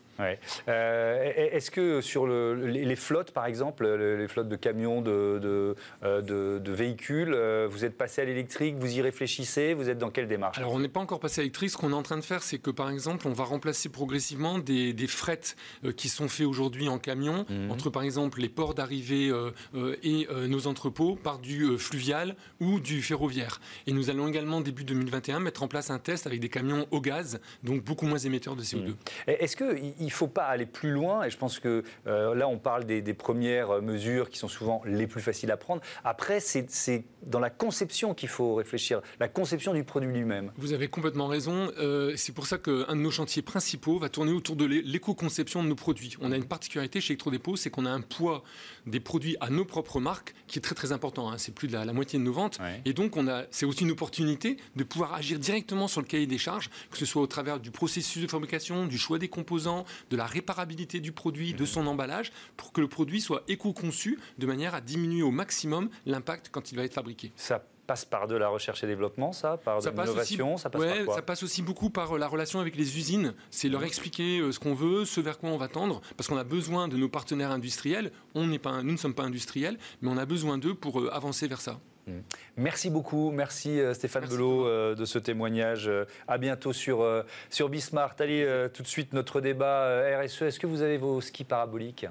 Est-ce 0.67 1.71
que 1.71 2.01
sur 2.01 2.27
le, 2.27 2.53
les, 2.67 2.95
flottes, 2.95 3.31
par 3.31 3.47
exemple, 3.47 3.87
les 3.87 4.27
flottes 4.27 4.49
de 4.49 4.55
camions, 4.55 5.01
de, 5.01 5.39
de, 5.41 5.75
de, 6.03 6.59
de 6.59 6.71
véhicules, 6.71 7.35
vous 7.69 7.85
êtes 7.85 7.97
passé 7.97 8.21
à 8.21 8.24
l'électricité 8.25 8.55
vous 8.73 8.97
y 8.97 9.01
réfléchissez 9.01 9.73
Vous 9.73 9.89
êtes 9.89 9.97
dans 9.97 10.11
quelle 10.11 10.27
démarche? 10.27 10.57
Alors, 10.57 10.73
on 10.73 10.79
n'est 10.79 10.89
pas 10.89 10.99
encore 10.99 11.19
passé 11.19 11.41
à 11.41 11.43
l'électrique. 11.43 11.69
Ce 11.69 11.77
qu'on 11.77 11.91
est 11.91 11.95
en 11.95 12.03
train 12.03 12.17
de 12.17 12.23
faire, 12.23 12.43
c'est 12.43 12.59
que, 12.59 12.71
par 12.71 12.89
exemple, 12.89 13.27
on 13.27 13.33
va 13.33 13.43
remplacer 13.43 13.89
progressivement 13.89 14.59
des, 14.59 14.93
des 14.93 15.07
frettes 15.07 15.55
euh, 15.83 15.91
qui 15.91 16.09
sont 16.09 16.27
faits 16.27 16.45
aujourd'hui 16.45 16.87
en 16.87 16.99
camion, 16.99 17.45
mhm. 17.49 17.71
entre, 17.71 17.89
par 17.89 18.03
exemple, 18.03 18.39
les 18.39 18.49
ports 18.49 18.73
d'arrivée 18.73 19.29
euh, 19.29 19.51
euh, 19.75 19.95
et 20.03 20.27
nos 20.47 20.67
entrepôts, 20.67 21.15
par 21.15 21.39
du 21.39 21.77
fluvial 21.77 22.35
ou 22.59 22.79
du 22.79 23.01
ferroviaire. 23.01 23.59
Et 23.87 23.91
nous 23.91 24.09
allons 24.09 24.27
également, 24.27 24.61
début 24.61 24.83
2021, 24.83 25.39
mettre 25.39 25.63
en 25.63 25.67
place 25.67 25.89
un 25.89 25.99
test 25.99 26.27
avec 26.27 26.39
des 26.39 26.49
camions 26.49 26.87
au 26.91 27.01
gaz, 27.01 27.39
donc 27.63 27.83
beaucoup 27.83 28.05
moins 28.05 28.17
émetteurs 28.17 28.55
de 28.55 28.63
CO2. 28.63 28.87
Mhm. 28.87 28.95
Est-ce 29.27 29.55
qu'il 29.55 30.05
ne 30.05 30.09
faut 30.09 30.27
pas 30.27 30.45
aller 30.45 30.65
plus 30.65 30.91
loin? 30.91 31.23
Et 31.23 31.29
je 31.29 31.37
pense 31.37 31.59
que 31.59 31.83
là, 32.05 32.47
on 32.47 32.57
parle 32.57 32.85
des, 32.85 33.01
des, 33.01 33.13
premières 33.13 33.81
mesures 33.81 34.29
qui 34.29 34.37
sont 34.37 34.47
souvent 34.47 34.81
les 34.85 35.07
plus 35.07 35.21
faciles 35.21 35.51
à 35.51 35.57
prendre. 35.57 35.81
Après, 36.03 36.39
c'est 36.39 37.05
dans 37.23 37.39
la 37.39 37.49
conception 37.49 38.13
qu'il 38.15 38.29
faut 38.29 38.55
réfléchir, 38.55 39.01
la 39.19 39.27
conception 39.27 39.73
du 39.73 39.83
produit 39.83 40.11
lui-même. 40.11 40.51
Vous 40.57 40.73
avez 40.73 40.87
complètement 40.87 41.27
raison. 41.27 41.71
Euh, 41.77 42.13
c'est 42.15 42.33
pour 42.33 42.47
ça 42.47 42.57
qu'un 42.57 42.95
de 42.95 43.01
nos 43.01 43.11
chantiers 43.11 43.41
principaux 43.41 43.99
va 43.99 44.09
tourner 44.09 44.31
autour 44.31 44.55
de 44.55 44.65
l'éco-conception 44.65 45.63
de 45.63 45.69
nos 45.69 45.75
produits. 45.75 46.15
On 46.21 46.31
a 46.31 46.37
une 46.37 46.45
particularité 46.45 47.01
chez 47.01 47.13
Electrodépôt, 47.13 47.55
c'est 47.55 47.69
qu'on 47.69 47.85
a 47.85 47.91
un 47.91 48.01
poids 48.01 48.43
des 48.85 48.99
produits 48.99 49.35
à 49.39 49.49
nos 49.49 49.65
propres 49.65 49.99
marques 49.99 50.33
qui 50.47 50.59
est 50.59 50.61
très 50.61 50.75
très 50.75 50.91
important. 50.91 51.29
Hein. 51.29 51.37
C'est 51.37 51.53
plus 51.53 51.67
de 51.67 51.73
la, 51.73 51.93
moitié 51.93 52.19
de 52.19 52.23
nos 52.23 52.33
ventes. 52.33 52.59
Et 52.85 52.93
donc, 52.93 53.17
on 53.17 53.27
a, 53.27 53.43
c'est 53.51 53.65
aussi 53.65 53.83
une 53.83 53.91
opportunité 53.91 54.57
de 54.75 54.83
pouvoir 54.83 55.13
agir 55.13 55.39
directement 55.39 55.87
sur 55.87 56.01
le 56.01 56.07
cahier 56.07 56.27
des 56.27 56.37
charges, 56.37 56.69
que 56.91 56.97
ce 56.97 57.05
soit 57.05 57.21
au 57.21 57.27
travers 57.27 57.59
du 57.59 57.71
processus 57.71 58.21
de 58.21 58.27
fabrication, 58.27 58.85
du 58.85 58.97
choix 58.97 59.19
des 59.19 59.29
composants, 59.29 59.85
de 60.09 60.17
la 60.17 60.25
réparabilité 60.25 60.99
du 60.99 61.11
produit, 61.11 61.53
de 61.53 61.65
son 61.65 61.87
emballage, 61.87 62.31
pour 62.57 62.71
que 62.71 62.81
le 62.81 62.87
produit 62.87 63.21
soit 63.21 63.43
éco-conçu 63.47 64.19
de 64.37 64.45
manière 64.45 64.75
à 64.75 64.81
diminuer 64.81 65.21
au 65.21 65.31
maximum 65.31 65.89
l'impact 66.05 66.49
quand 66.51 66.71
il 66.71 66.75
va 66.75 66.83
être 66.83 66.93
fabriqué. 66.93 67.31
Ça 67.35 67.65
passe 67.85 68.05
par 68.05 68.27
de 68.27 68.35
la 68.35 68.47
recherche 68.47 68.83
et 68.83 68.87
développement, 68.87 69.31
ça, 69.31 69.57
par 69.57 69.81
de 69.81 69.89
l'innovation, 69.89 70.57
ça 70.57 70.69
passe 70.69 70.85
par 70.85 71.05
quoi 71.05 71.15
Ça 71.15 71.21
passe 71.21 71.43
aussi 71.43 71.61
beaucoup 71.61 71.89
par 71.89 72.15
euh, 72.15 72.19
la 72.19 72.27
relation 72.27 72.59
avec 72.59 72.75
les 72.75 72.97
usines. 72.97 73.33
C'est 73.51 73.69
leur 73.69 73.81
mhm. 73.81 73.87
expliquer 73.87 74.39
euh, 74.39 74.51
ce 74.51 74.59
qu'on 74.59 74.73
veut, 74.73 75.05
ce 75.05 75.21
vers 75.21 75.37
quoi 75.37 75.49
on 75.49 75.57
va 75.57 75.67
tendre, 75.67 76.01
parce 76.17 76.27
qu'on 76.27 76.37
a 76.37 76.43
besoin 76.43 76.87
de 76.87 76.97
nos 76.97 77.09
partenaires 77.09 77.51
industriels. 77.51 78.11
On 78.33 78.47
n'est 78.47 78.59
pas, 78.59 78.81
nous 78.81 78.91
ne 78.91 78.97
sommes 78.97 79.13
pas 79.13 79.23
industriels, 79.23 79.77
mais 80.01 80.09
on 80.09 80.17
a 80.17 80.25
besoin 80.25 80.57
d'eux 80.57 80.75
pour 80.75 80.99
euh, 80.99 81.13
avancer 81.13 81.47
vers 81.47 81.61
ça. 81.61 81.79
Mhm. 82.07 82.23
Merci 82.57 82.89
beaucoup, 82.89 83.31
merci 83.31 83.79
Stéphane 83.93 84.27
Belot 84.27 84.95
de 84.95 85.05
ce 85.05 85.17
témoignage. 85.17 85.89
À 86.27 86.37
bientôt 86.37 86.71
sur, 86.71 87.03
sur 87.49 87.67
Bismart. 87.67 88.15
Allez, 88.19 88.67
tout 88.71 88.83
de 88.83 88.87
suite 88.87 89.11
notre 89.13 89.41
débat 89.41 90.03
RSE. 90.21 90.43
Est-ce 90.43 90.59
que 90.59 90.67
vous 90.67 90.83
avez 90.83 90.97
vos 90.97 91.19
skis 91.19 91.45
paraboliques? 91.45 92.05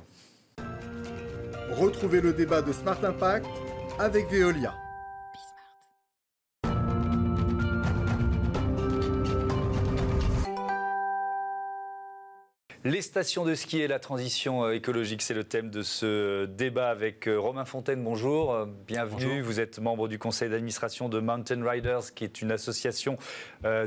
Retrouvez 1.71 2.21
le 2.21 2.33
débat 2.33 2.61
de 2.61 2.73
Smart 2.73 2.99
Impact 3.05 3.47
avec 4.01 4.29
Veolia. 4.29 4.75
Les 12.87 13.01
stations 13.01 13.47
de 13.47 13.55
ski 13.55 13.81
et 13.81 13.89
la 13.89 13.99
transition 13.99 14.67
euh, 14.67 14.75
écologique, 14.75 15.23
c'est 15.23 15.33
le 15.33 15.45
thème 15.45 15.71
de 15.71 15.83
ce 15.83 16.45
débat 16.45 16.91
avec 16.91 17.27
euh, 17.27 17.41
Romain 17.41 17.65
Fontaine. 17.65 18.05
Bonjour, 18.05 18.53
euh, 18.53 18.67
bienvenue. 18.87 19.41
Vous 19.41 19.59
êtes 19.59 19.79
membre 19.79 20.07
du 20.07 20.19
conseil 20.19 20.51
d'administration 20.51 21.09
de 21.09 21.19
Mountain 21.19 21.67
Riders, 21.67 22.13
qui 22.15 22.25
est 22.25 22.43
une 22.43 22.53
association 22.53 23.17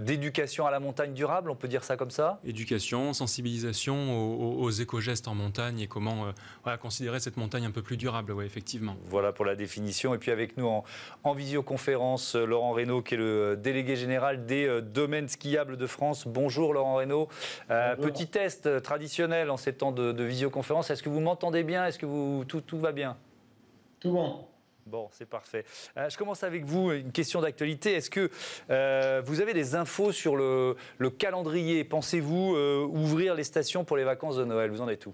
d'éducation 0.01 0.65
à 0.65 0.71
la 0.71 0.79
montagne 0.79 1.13
durable, 1.13 1.51
on 1.51 1.55
peut 1.55 1.67
dire 1.67 1.83
ça 1.83 1.97
comme 1.97 2.09
ça? 2.09 2.39
Éducation, 2.43 3.13
sensibilisation 3.13 4.59
aux, 4.59 4.71
éco-gestes 4.71 5.27
en 5.27 5.35
montagne 5.35 5.81
et 5.81 5.87
comment 5.87 6.33
considérer 6.81 7.19
cette 7.19 7.37
montagne 7.37 7.65
un 7.65 7.71
peu 7.71 7.83
plus 7.83 7.97
durable, 7.97 8.31
oui, 8.31 8.45
effectivement. 8.45 8.95
Voilà 9.05 9.31
pour 9.31 9.45
la 9.45 9.55
définition. 9.55 10.15
Et 10.15 10.17
puis 10.17 10.31
avec 10.31 10.57
nous 10.57 10.65
en, 10.65 10.83
en 11.23 11.33
visioconférence, 11.33 12.33
Laurent 12.33 12.71
Reynaud, 12.71 13.03
qui 13.03 13.13
est 13.13 13.17
le 13.17 13.55
délégué 13.55 13.95
général 13.95 14.47
des 14.47 14.81
domaines 14.81 15.29
skiables 15.29 15.77
de 15.77 15.85
France. 15.85 16.27
Bonjour 16.27 16.73
Laurent 16.73 16.95
Reynaud. 16.95 17.27
Petit 17.67 18.27
test 18.27 18.67
traditionnel 18.87 19.51
en 19.51 19.57
ces 19.57 19.73
temps 19.73 19.91
de, 19.91 20.23
visioconférence. 20.23 20.89
Est-ce 20.89 21.03
que 21.03 21.09
vous 21.09 21.19
m'entendez 21.19 21.63
bien? 21.63 21.85
Est-ce 21.85 21.99
que 21.99 22.05
vous, 22.05 22.45
tout, 22.45 22.61
tout 22.61 22.79
va 22.79 22.93
bien? 22.93 23.17
Tout 23.99 24.13
bon. 24.13 24.45
Bon, 24.85 25.09
c'est 25.11 25.27
parfait. 25.27 25.65
Euh, 25.97 26.09
je 26.09 26.17
commence 26.17 26.43
avec 26.43 26.63
vous, 26.63 26.93
une 26.93 27.11
question 27.11 27.41
d'actualité. 27.41 27.95
Est-ce 27.95 28.09
que 28.09 28.31
euh, 28.69 29.21
vous 29.25 29.41
avez 29.41 29.53
des 29.53 29.75
infos 29.75 30.13
sur 30.13 30.37
le, 30.37 30.77
calendrier? 31.19 31.83
Pensez-vous 31.83 32.55
euh, 32.55 32.85
ouvrir 32.85 33.35
les 33.35 33.43
stations 33.43 33.83
pour 33.83 33.97
les 33.97 34.05
vacances 34.05 34.37
de 34.37 34.45
Noël? 34.45 34.71
Vous 34.71 34.79
en 34.79 34.87
êtes 34.87 35.05
où? 35.05 35.13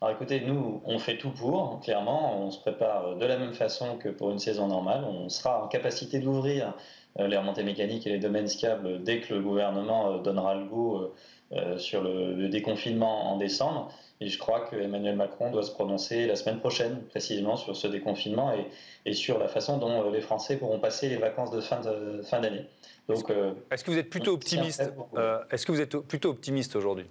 Alors 0.00 0.16
écoutez, 0.16 0.40
nous, 0.40 0.82
on 0.84 0.98
fait 0.98 1.16
tout 1.16 1.30
pour, 1.30 1.78
clairement. 1.84 2.42
On 2.44 2.50
se 2.50 2.58
prépare 2.58 3.14
de 3.14 3.24
la 3.24 3.38
même 3.38 3.54
façon 3.54 3.98
que 3.98 4.08
pour 4.08 4.32
une 4.32 4.40
saison 4.40 4.66
normale. 4.66 5.04
On 5.04 5.28
sera 5.28 5.62
en 5.62 5.68
capacité 5.68 6.18
d'ouvrir 6.18 6.74
les 7.16 7.36
remontées 7.36 7.64
mécaniques 7.64 8.06
et 8.08 8.10
les 8.10 8.18
domaines 8.18 8.48
skiables 8.48 9.04
dès 9.04 9.20
que 9.20 9.34
le 9.34 9.42
gouvernement 9.42 10.18
donnera 10.18 10.54
le 10.56 10.64
goût 10.64 11.10
sur 11.78 12.02
le, 12.02 12.48
déconfinement 12.48 13.32
en 13.32 13.36
décembre. 13.36 13.92
Et 14.20 14.28
je 14.28 14.38
crois 14.38 14.66
qu'Emmanuel 14.68 15.16
Macron 15.16 15.50
doit 15.50 15.62
se 15.62 15.70
prononcer 15.70 16.26
la 16.26 16.36
semaine 16.36 16.60
prochaine, 16.60 17.02
précisément, 17.08 17.56
sur 17.56 17.74
ce 17.74 17.86
déconfinement 17.86 18.52
et, 18.52 18.66
et 19.06 19.14
sur 19.14 19.38
la 19.38 19.48
façon 19.48 19.78
dont 19.78 20.04
euh, 20.04 20.10
les 20.10 20.20
Français 20.20 20.58
pourront 20.58 20.78
passer 20.78 21.08
les 21.08 21.16
vacances 21.16 21.50
de 21.50 21.60
fin 21.60 21.80
d'année. 21.80 22.22
Fin 22.24 22.40
Donc, 23.08 23.30
euh, 23.30 23.52
est-ce 23.70 23.82
que 23.82 23.90
vous 23.90 23.98
êtes 23.98 24.10
plutôt 24.10 24.32
optimiste 24.32 24.92
Est-ce 25.50 25.64
que 25.64 25.72
vous 25.72 25.80
êtes 25.80 25.96
plutôt 25.96 26.30
optimiste 26.30 26.76
aujourd'hui? 26.76 27.06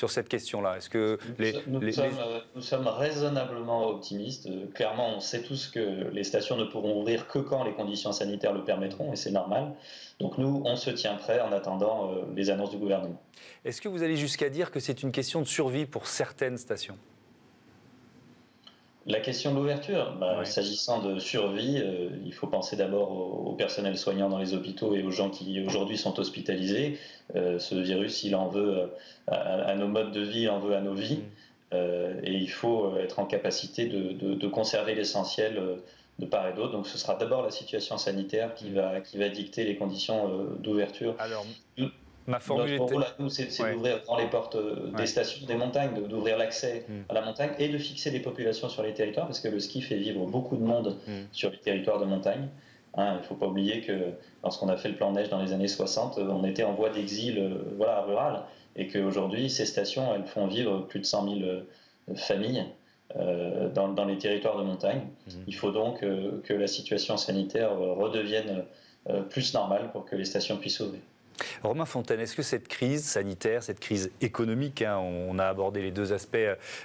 Sur 0.00 0.10
cette 0.10 0.30
question-là 0.30 0.78
Est-ce 0.78 0.88
que 0.88 1.18
les, 1.38 1.52
nous, 1.66 1.92
sommes, 1.92 2.06
nous, 2.54 2.62
sommes, 2.62 2.88
raisonnablement 2.88 3.86
optimistes. 3.88 4.48
Clairement, 4.72 5.16
on 5.16 5.20
sait 5.20 5.42
tous 5.42 5.68
que 5.68 6.08
les 6.10 6.24
stations 6.24 6.56
ne 6.56 6.64
pourront 6.64 6.98
ouvrir 7.00 7.28
que 7.28 7.38
quand 7.38 7.64
les 7.64 7.74
conditions 7.74 8.10
sanitaires 8.10 8.54
le 8.54 8.64
permettront, 8.64 9.12
et 9.12 9.16
c'est 9.16 9.30
normal. 9.30 9.74
Donc 10.18 10.38
nous, 10.38 10.62
on 10.64 10.76
se 10.76 10.88
tient 10.88 11.16
prêt 11.16 11.40
en 11.40 11.52
attendant 11.52 12.12
euh, 12.12 12.22
les 12.34 12.48
annonces 12.48 12.70
du 12.70 12.78
gouvernement. 12.78 13.20
Est-ce 13.66 13.82
que 13.82 13.90
vous 13.90 14.02
allez 14.02 14.16
jusqu'à 14.16 14.48
dire 14.48 14.70
que 14.70 14.80
c'est 14.80 15.02
une 15.02 15.12
question 15.12 15.42
de 15.42 15.46
survie 15.46 15.84
pour 15.84 16.06
certaines 16.06 16.56
stations? 16.56 16.96
La 19.06 19.20
question 19.20 19.52
de 19.52 19.56
l'ouverture, 19.56 20.14
bah, 20.20 20.44
s'agissant 20.44 21.02
de 21.02 21.18
survie, 21.18 21.78
euh, 21.78 22.10
il 22.24 22.32
faut 22.32 22.46
penser 22.46 22.76
d'abord 22.76 23.10
au, 23.46 23.52
personnel 23.52 23.96
soignant 23.96 24.28
dans 24.28 24.38
les 24.38 24.54
hôpitaux 24.54 24.94
et 24.94 25.02
aux 25.02 25.10
gens 25.10 25.30
qui 25.30 25.64
aujourd'hui 25.64 25.96
sont 25.96 26.18
hospitalisés. 26.18 26.98
Euh, 27.34 27.58
ce 27.58 27.74
virus, 27.74 28.24
il 28.24 28.34
en 28.34 28.48
veut 28.48 28.90
à, 29.26 29.74
nos 29.74 29.88
modes 29.88 30.12
de 30.12 30.20
vie, 30.20 30.42
il 30.42 30.50
en 30.50 30.60
veut 30.60 30.74
à 30.74 30.80
nos 30.80 30.94
vies. 30.94 31.22
Mm. 31.72 31.76
et 32.24 32.32
il 32.32 32.50
faut 32.50 32.96
être 32.96 33.20
en 33.20 33.26
capacité 33.26 33.86
de 33.86 34.48
conserver 34.48 34.94
l'essentiel 34.96 35.80
de 36.20 36.26
part 36.26 36.46
et 36.46 36.52
d'autre. 36.52 36.72
Donc 36.72 36.86
ce 36.86 36.98
sera 36.98 37.16
d'abord 37.16 37.42
la 37.42 37.50
situation 37.50 37.98
sanitaire 37.98 38.54
qui 38.54 38.70
va, 38.70 39.00
qui 39.00 39.18
va 39.18 39.28
dicter 39.28 39.64
les 39.64 39.76
conditions 39.76 40.28
euh, 40.28 40.44
d'ouverture. 40.58 41.16
Alors, 41.18 41.44
ma 42.30 42.40
formule 42.40 42.78
Notre 42.78 42.92
rôle 42.92 43.04
nous, 43.18 43.28
c'est 43.28 43.46
d'ouvrir 43.72 44.00
les 44.18 44.26
portes 44.26 44.56
euh, 44.56 44.90
des 44.96 45.06
stations, 45.06 45.46
des 45.46 45.54
montagnes, 45.54 45.94
d'ouvrir 46.08 46.38
l'accès 46.38 46.86
mm. 46.88 46.92
à 47.08 47.14
la 47.14 47.22
montagne 47.22 47.50
et 47.58 47.68
de 47.68 47.78
fixer 47.78 48.10
des 48.10 48.20
populations 48.20 48.68
sur 48.68 48.82
les 48.82 48.94
territoires, 48.94 49.26
parce 49.26 49.40
que 49.40 49.48
le 49.48 49.60
ski 49.60 49.82
fait 49.82 49.96
vivre 49.96 50.24
beaucoup 50.26 50.56
de 50.56 50.64
monde 50.64 50.96
mm. 51.06 51.12
sur 51.32 51.50
les 51.50 51.58
territoires 51.58 52.00
de 52.00 52.06
montagne. 52.06 52.48
Hein, 52.94 53.14
il 53.14 53.18
ne 53.18 53.22
faut 53.22 53.36
pas 53.36 53.46
oublier 53.46 53.82
que 53.82 53.92
lorsqu'on 54.42 54.68
a 54.68 54.76
fait 54.76 54.88
le 54.88 54.96
plan 54.96 55.12
neige 55.12 55.28
dans 55.28 55.40
les 55.42 55.52
années 55.52 55.68
60, 55.68 56.18
euh, 56.18 56.28
on 56.30 56.44
était 56.44 56.64
en 56.64 56.72
voie 56.72 56.90
d'exil 56.90 57.60
voilà, 57.76 58.02
rural, 58.02 58.42
et 58.76 58.88
qu'aujourd'hui, 58.88 59.50
ces 59.50 59.66
stations, 59.66 60.14
elles 60.14 60.26
font 60.26 60.46
vivre 60.46 60.86
plus 60.86 61.00
de 61.00 61.06
100 61.06 61.38
000 61.38 61.50
familles. 62.16 62.64
Euh, 63.16 63.68
dans, 63.70 64.04
les 64.04 64.18
territoires 64.18 64.56
de 64.56 64.62
montagne. 64.62 65.00
Mhm. 65.26 65.44
Il 65.48 65.56
faut 65.56 65.72
donc 65.72 66.04
euh, 66.04 66.40
que 66.44 66.52
la 66.52 66.68
situation 66.68 67.16
sanitaire 67.16 67.76
redevienne 67.76 68.64
euh, 69.08 69.22
plus 69.22 69.52
normale 69.52 69.90
pour 69.90 70.04
que 70.04 70.14
les 70.14 70.24
stations 70.24 70.56
puissent 70.58 70.78
ouvrir. 70.78 71.00
Romain 71.62 71.84
Fontaine, 71.84 72.20
est-ce 72.20 72.34
que 72.36 72.42
cette 72.42 72.68
crise 72.68 73.04
sanitaire, 73.04 73.62
cette 73.62 73.80
crise 73.80 74.10
économique, 74.20 74.82
hein, 74.82 74.98
on 74.98 75.38
a 75.38 75.46
abordé 75.46 75.82
les 75.82 75.90
deux 75.90 76.12
aspects 76.12 76.36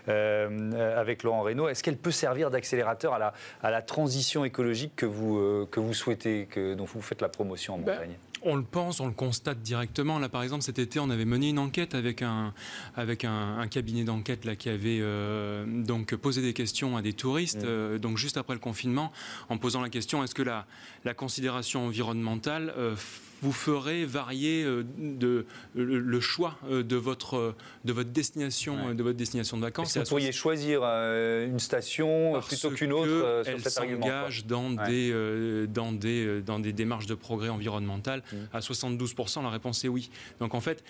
avec 0.07 1.23
Laurent 1.23 1.41
Reynaud, 1.41 1.67
est-ce 1.67 1.83
qu'elle 1.83 1.97
peut 1.97 2.11
servir 2.11 2.51
d'accélérateur 2.51 3.13
à 3.13 3.19
la, 3.19 3.33
à 3.61 3.71
la, 3.71 3.81
transition 3.81 4.45
écologique 4.45 4.95
que 4.95 5.05
vous, 5.05 5.67
que 5.71 5.79
vous 5.79 5.93
souhaitez, 5.93 6.47
que, 6.49 6.73
dont 6.73 6.85
vous 6.85 7.01
faites 7.01 7.21
la 7.21 7.29
promotion 7.29 7.75
en 7.75 7.77
ben, 7.77 7.93
montagne 7.93 8.15
on 8.45 8.55
le 8.55 8.63
pense, 8.63 8.99
on 8.99 9.07
le 9.07 9.13
constate 9.13 9.59
directement. 9.61 10.19
Là, 10.19 10.29
par 10.29 10.43
exemple, 10.43 10.63
cet 10.63 10.79
été, 10.79 10.99
on 10.99 11.09
avait 11.09 11.25
mené 11.25 11.49
une 11.49 11.59
enquête 11.59 11.95
avec 11.95 12.21
un, 12.21 12.53
avec 12.95 13.25
un, 13.25 13.67
cabinet 13.67 14.03
d'enquête 14.03 14.45
là 14.45 14.55
qui 14.55 14.69
avait 14.69 14.99
euh, 15.01 15.65
donc 15.65 16.15
posé 16.15 16.41
des 16.41 16.53
questions 16.53 16.95
à 16.95 17.01
des 17.01 17.13
touristes. 17.13 17.63
Mmh. 17.63 17.67
Euh, 17.67 17.97
donc 17.97 18.17
juste 18.17 18.37
après 18.37 18.53
le 18.53 18.59
confinement, 18.59 19.11
en 19.49 19.57
posant 19.57 19.81
la 19.81 19.89
question 19.89 20.23
est-ce 20.23 20.35
que 20.35 20.43
la, 20.43 20.67
la 21.03 21.15
considération 21.15 21.87
environnementale 21.87 22.73
euh, 22.77 22.95
vous 23.41 23.51
ferez 23.51 24.05
varier 24.05 24.63
euh, 24.63 24.83
de, 24.97 25.45
le, 25.75 26.19
choix 26.19 26.57
euh, 26.69 26.83
de 26.83 26.95
votre, 26.95 27.55
de 27.83 27.93
votre 27.93 28.09
destination, 28.09 28.93
de 28.93 29.03
votre 29.03 29.17
destination 29.17 29.57
de 29.57 29.61
vacances. 29.61 29.97
vous 29.97 30.03
pourriez 30.03 30.31
choisir 30.31 30.81
euh, 30.83 31.47
une 31.47 31.59
station 31.59 32.39
plutôt 32.41 32.71
qu'une 32.71 32.93
autre 32.93 33.43
sur 33.43 33.53
elle 33.53 33.61
s'engage 33.61 34.45
dans, 34.45 34.71
des, 34.71 35.67
dans, 35.67 35.91
des, 35.91 36.41
dans 36.41 36.59
des 36.59 36.73
démarches 36.73 37.05
de 37.05 37.15
progrès 37.15 37.49
environnemental. 37.49 38.23
Mmh. 38.31 38.37
À 38.53 38.59
72%, 38.59 39.43
la 39.43 39.49
réponse 39.49 39.83
est 39.83 39.89
oui. 39.89 40.09
Donc 40.39 40.53
en 40.53 40.61
fait, 40.61 40.83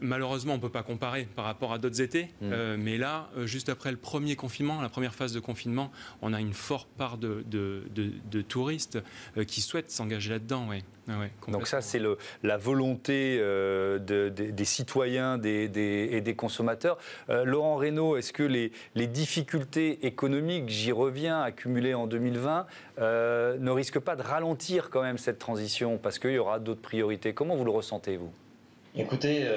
malheureusement, 0.00 0.54
on 0.54 0.56
ne 0.56 0.62
peut 0.62 0.68
pas 0.68 0.82
comparer 0.82 1.28
par 1.36 1.44
rapport 1.44 1.72
à 1.72 1.78
d'autres 1.78 2.00
étés. 2.00 2.28
Mmh. 2.40 2.74
mais 2.78 2.98
là, 2.98 3.30
juste 3.44 3.68
après 3.68 3.90
le 3.90 3.96
premier 3.96 4.36
confinement, 4.36 4.80
la 4.80 4.88
première 4.88 5.14
phase 5.14 5.32
de 5.32 5.40
confinement, 5.40 5.90
on 6.20 6.32
a 6.32 6.40
une 6.40 6.54
forte 6.54 6.88
part 6.96 7.18
de, 7.18 7.44
de, 7.46 7.84
de, 7.94 8.42
touristes 8.42 8.98
qui 9.46 9.60
souhaitent 9.60 9.90
s'engager 9.90 10.30
là-dedans. 10.30 10.68
Ouais. 10.68 10.82
Donc 11.48 11.66
ça, 11.72 11.80
c'est 11.80 12.00
la 12.42 12.56
volonté 12.58 13.38
euh, 13.40 13.98
des 13.98 14.64
citoyens 14.64 15.40
et 15.42 15.68
des 15.68 16.34
consommateurs. 16.36 16.98
Euh, 17.30 17.44
Laurent 17.44 17.76
Reynaud, 17.76 18.16
est-ce 18.18 18.32
que 18.34 18.42
les, 18.42 18.70
difficultés 19.06 20.06
économiques, 20.06 20.68
j'y 20.68 20.92
reviens, 20.92 21.40
accumulées 21.40 21.94
en 21.94 22.06
2020, 22.06 22.66
euh, 22.98 23.56
ne 23.58 23.70
risquent 23.70 24.00
pas 24.00 24.16
de 24.16 24.22
ralentir 24.22 24.90
quand 24.90 25.02
même 25.02 25.16
cette 25.16 25.38
transition 25.38 25.96
parce 25.96 26.18
qu'il 26.18 26.32
y 26.32 26.38
aura 26.38 26.58
d'autres 26.58 26.82
priorités? 26.82 27.32
Comment 27.32 27.56
vous 27.56 27.64
le 27.64 27.70
ressentez, 27.70 28.18
vous? 28.18 28.30
Écoutez, 28.94 29.48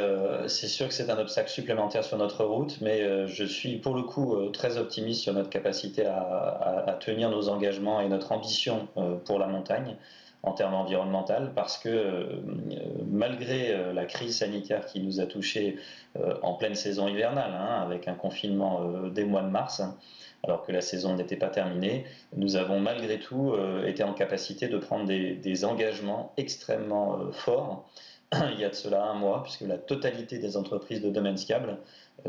c'est 0.47 0.69
sûr 0.69 0.87
que 0.87 0.93
c'est 0.93 1.09
un 1.09 1.17
obstacle 1.17 1.49
supplémentaire 1.49 2.05
sur 2.05 2.17
notre 2.17 2.45
route, 2.45 2.79
mais 2.79 3.27
je 3.27 3.43
suis 3.43 3.75
pour 3.79 3.93
le 3.93 4.03
coup 4.03 4.33
très 4.53 4.77
optimiste 4.77 5.21
sur 5.23 5.33
notre 5.33 5.49
capacité 5.49 6.05
à, 6.05 6.97
tenir 7.01 7.29
nos 7.29 7.49
engagements 7.49 7.99
et 7.99 8.07
notre 8.07 8.31
ambition 8.31 8.87
pour 9.25 9.37
la 9.37 9.47
montagne 9.47 9.97
en 10.45 10.53
termes 10.53 10.73
environnementaux 10.73 11.49
parce 11.55 11.77
que 11.77 12.41
malgré 13.09 13.75
la 13.93 14.05
crise 14.05 14.37
sanitaire 14.37 14.85
qui 14.85 15.01
nous 15.01 15.19
a 15.19 15.25
touchés 15.25 15.77
en 16.41 16.53
pleine 16.53 16.75
saison 16.75 17.07
hivernale, 17.07 17.51
hein, 17.53 17.81
avec 17.81 18.07
un 18.07 18.13
confinement 18.13 18.81
dès 19.13 19.25
mois 19.25 19.41
de 19.41 19.49
mars, 19.49 19.81
alors 20.43 20.63
que 20.63 20.71
la 20.71 20.81
saison 20.81 21.15
n'était 21.15 21.35
pas 21.35 21.49
terminée, 21.49 22.05
nous 22.35 22.55
avons 22.55 22.79
malgré 22.79 23.19
tout 23.19 23.53
été 23.85 24.03
en 24.03 24.13
capacité 24.13 24.67
de 24.67 24.77
prendre 24.77 25.05
des, 25.05 25.65
engagements 25.65 26.31
extrêmement 26.37 27.31
forts 27.31 27.89
il 28.53 28.59
y 28.59 28.65
a 28.65 28.69
de 28.69 28.75
cela 28.75 29.03
un 29.03 29.13
mois, 29.13 29.43
puisque 29.43 29.61
la 29.61 29.77
totalité 29.77 30.37
des 30.39 30.57
entreprises 30.57 31.01
de 31.01 31.09
domaine 31.09 31.37
Scable 31.37 31.77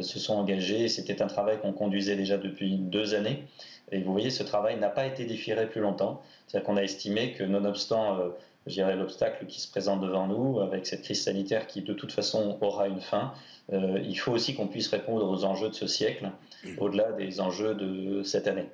se 0.01 0.19
sont 0.19 0.35
engagées. 0.35 0.89
C'était 0.89 1.23
un 1.23 1.27
travail 1.27 1.59
qu'on 1.61 1.73
conduisait 1.73 2.17
déjà 2.17 2.39
depuis 2.39 2.77
deux 2.77 3.15
années. 3.15 3.45
Et 3.93 4.03
vous 4.03 4.13
voyez, 4.13 4.31
ce 4.31 4.43
travail 4.43 4.79
n'a 4.79 4.89
pas 4.89 5.07
été 5.07 5.25
différé 5.25 5.69
plus 5.69 5.81
longtemps. 5.81 6.23
C'est-à-dire 6.47 6.67
qu'on 6.67 6.77
a 6.77 6.83
estimé 6.83 7.33
que, 7.33 7.45
nonobstant 7.45 8.19
euh, 8.19 8.29
je 8.67 8.75
dirais, 8.75 8.97
l'obstacle 8.97 9.47
qui 9.47 9.61
se 9.61 9.71
présente 9.71 10.01
devant 10.01 10.27
nous, 10.27 10.61
avec 10.61 10.87
cette 10.87 11.03
crise 11.03 11.23
sanitaire 11.23 11.67
qui 11.67 11.83
de 11.83 11.93
toute 11.93 12.13
façon 12.13 12.59
aura 12.61 12.89
une 12.89 13.01
fin, 13.01 13.33
euh, 13.73 14.01
il 14.03 14.19
faut 14.19 14.33
aussi 14.33 14.55
qu'on 14.55 14.67
puisse 14.67 14.89
répondre 14.89 15.29
aux 15.29 15.45
enjeux 15.45 15.69
de 15.69 15.75
ce 15.75 15.87
siècle, 15.87 16.31
au-delà 16.79 17.13
des 17.13 17.41
enjeux 17.41 17.75
de 17.75 18.23
cette 18.23 18.49
année. 18.49 18.69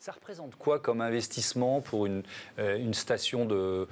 Ça 0.00 0.10
représente 0.10 0.56
quoi 0.56 0.80
comme 0.80 1.00
investissement 1.00 1.80
pour 1.80 2.06
une, 2.06 2.24
euh, 2.58 2.92
station 2.92 3.46
de, 3.46 3.86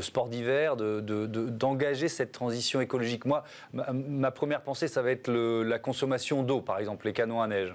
sport 0.00 0.28
d'hiver, 0.28 0.74
d'engager 0.74 2.08
cette 2.08 2.32
transition 2.32 2.80
écologique? 2.80 3.26
Moi, 3.26 3.44
ma, 3.72 4.30
première 4.30 4.62
pensée, 4.62 4.88
ça 4.88 5.02
va 5.02 5.10
être 5.10 5.30
la 5.30 5.78
consommation 5.78 6.42
d'eau, 6.42 6.62
par 6.62 6.78
exemple, 6.78 7.06
les 7.06 7.12
canons 7.12 7.42
à 7.42 7.46
neige. 7.46 7.74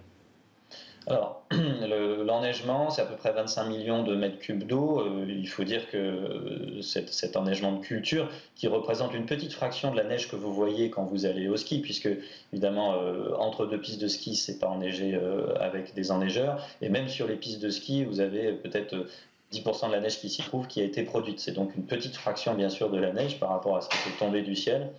Alors, 1.10 1.42
l'enneigement, 1.52 2.92
c'est 2.92 3.02
à 3.02 3.06
peu 3.06 3.16
près 3.16 3.32
25 3.34 3.66
millions 3.66 4.04
de 4.04 4.16
mètres 4.16 4.38
cubes 4.38 4.64
d'eau. 4.64 5.00
Euh, 5.00 5.26
il 5.28 5.48
faut 5.48 5.64
dire 5.64 5.90
que 5.90 5.98
euh, 5.98 6.82
cet, 6.84 7.36
enneigement 7.36 7.72
de 7.72 7.80
culture, 7.80 8.30
qui 8.56 8.68
représente 8.68 9.16
une 9.16 9.26
petite 9.26 9.52
fraction 9.52 9.92
de 9.92 9.98
la 9.98 10.04
neige 10.04 10.30
que 10.30 10.36
vous 10.36 10.54
voyez 10.54 10.92
quand 10.92 11.06
vous 11.06 11.26
allez 11.26 11.48
au 11.48 11.58
ski, 11.58 11.80
puisque 11.80 12.10
évidemment, 12.54 12.94
euh, 12.94 13.34
entre 13.40 13.66
deux 13.66 13.80
pistes 13.80 14.00
de 14.00 14.08
ski, 14.08 14.36
c'est 14.36 14.60
pas 14.60 14.68
enneigé 14.68 15.20
avec 15.60 15.96
des 15.96 16.12
enneigeurs. 16.12 16.64
Et 16.82 16.90
même 16.90 17.08
sur 17.08 17.28
les 17.28 17.36
pistes 17.36 17.62
de 17.62 17.72
ski, 17.72 18.06
vous 18.06 18.20
avez 18.20 18.54
peut-être 18.54 19.08
10% 19.52 19.88
de 19.88 19.94
la 19.94 20.00
neige 20.00 20.20
qui 20.20 20.30
s'y 20.30 20.44
trouve 20.44 20.68
qui 20.68 20.80
a 20.80 20.84
été 20.84 21.02
produite. 21.02 21.40
C'est 21.40 21.54
donc 21.54 21.76
une 21.76 21.86
petite 21.86 22.16
fraction, 22.16 22.54
bien 22.54 22.70
sûr, 22.70 22.92
de 22.92 23.00
la 23.00 23.12
neige 23.12 23.40
par 23.40 23.50
rapport 23.50 23.78
à 23.78 23.82
ce 23.82 23.90
qui 23.90 23.96
est 23.96 24.20
tombé 24.20 24.44
du 24.44 24.56
ciel. 24.56 24.92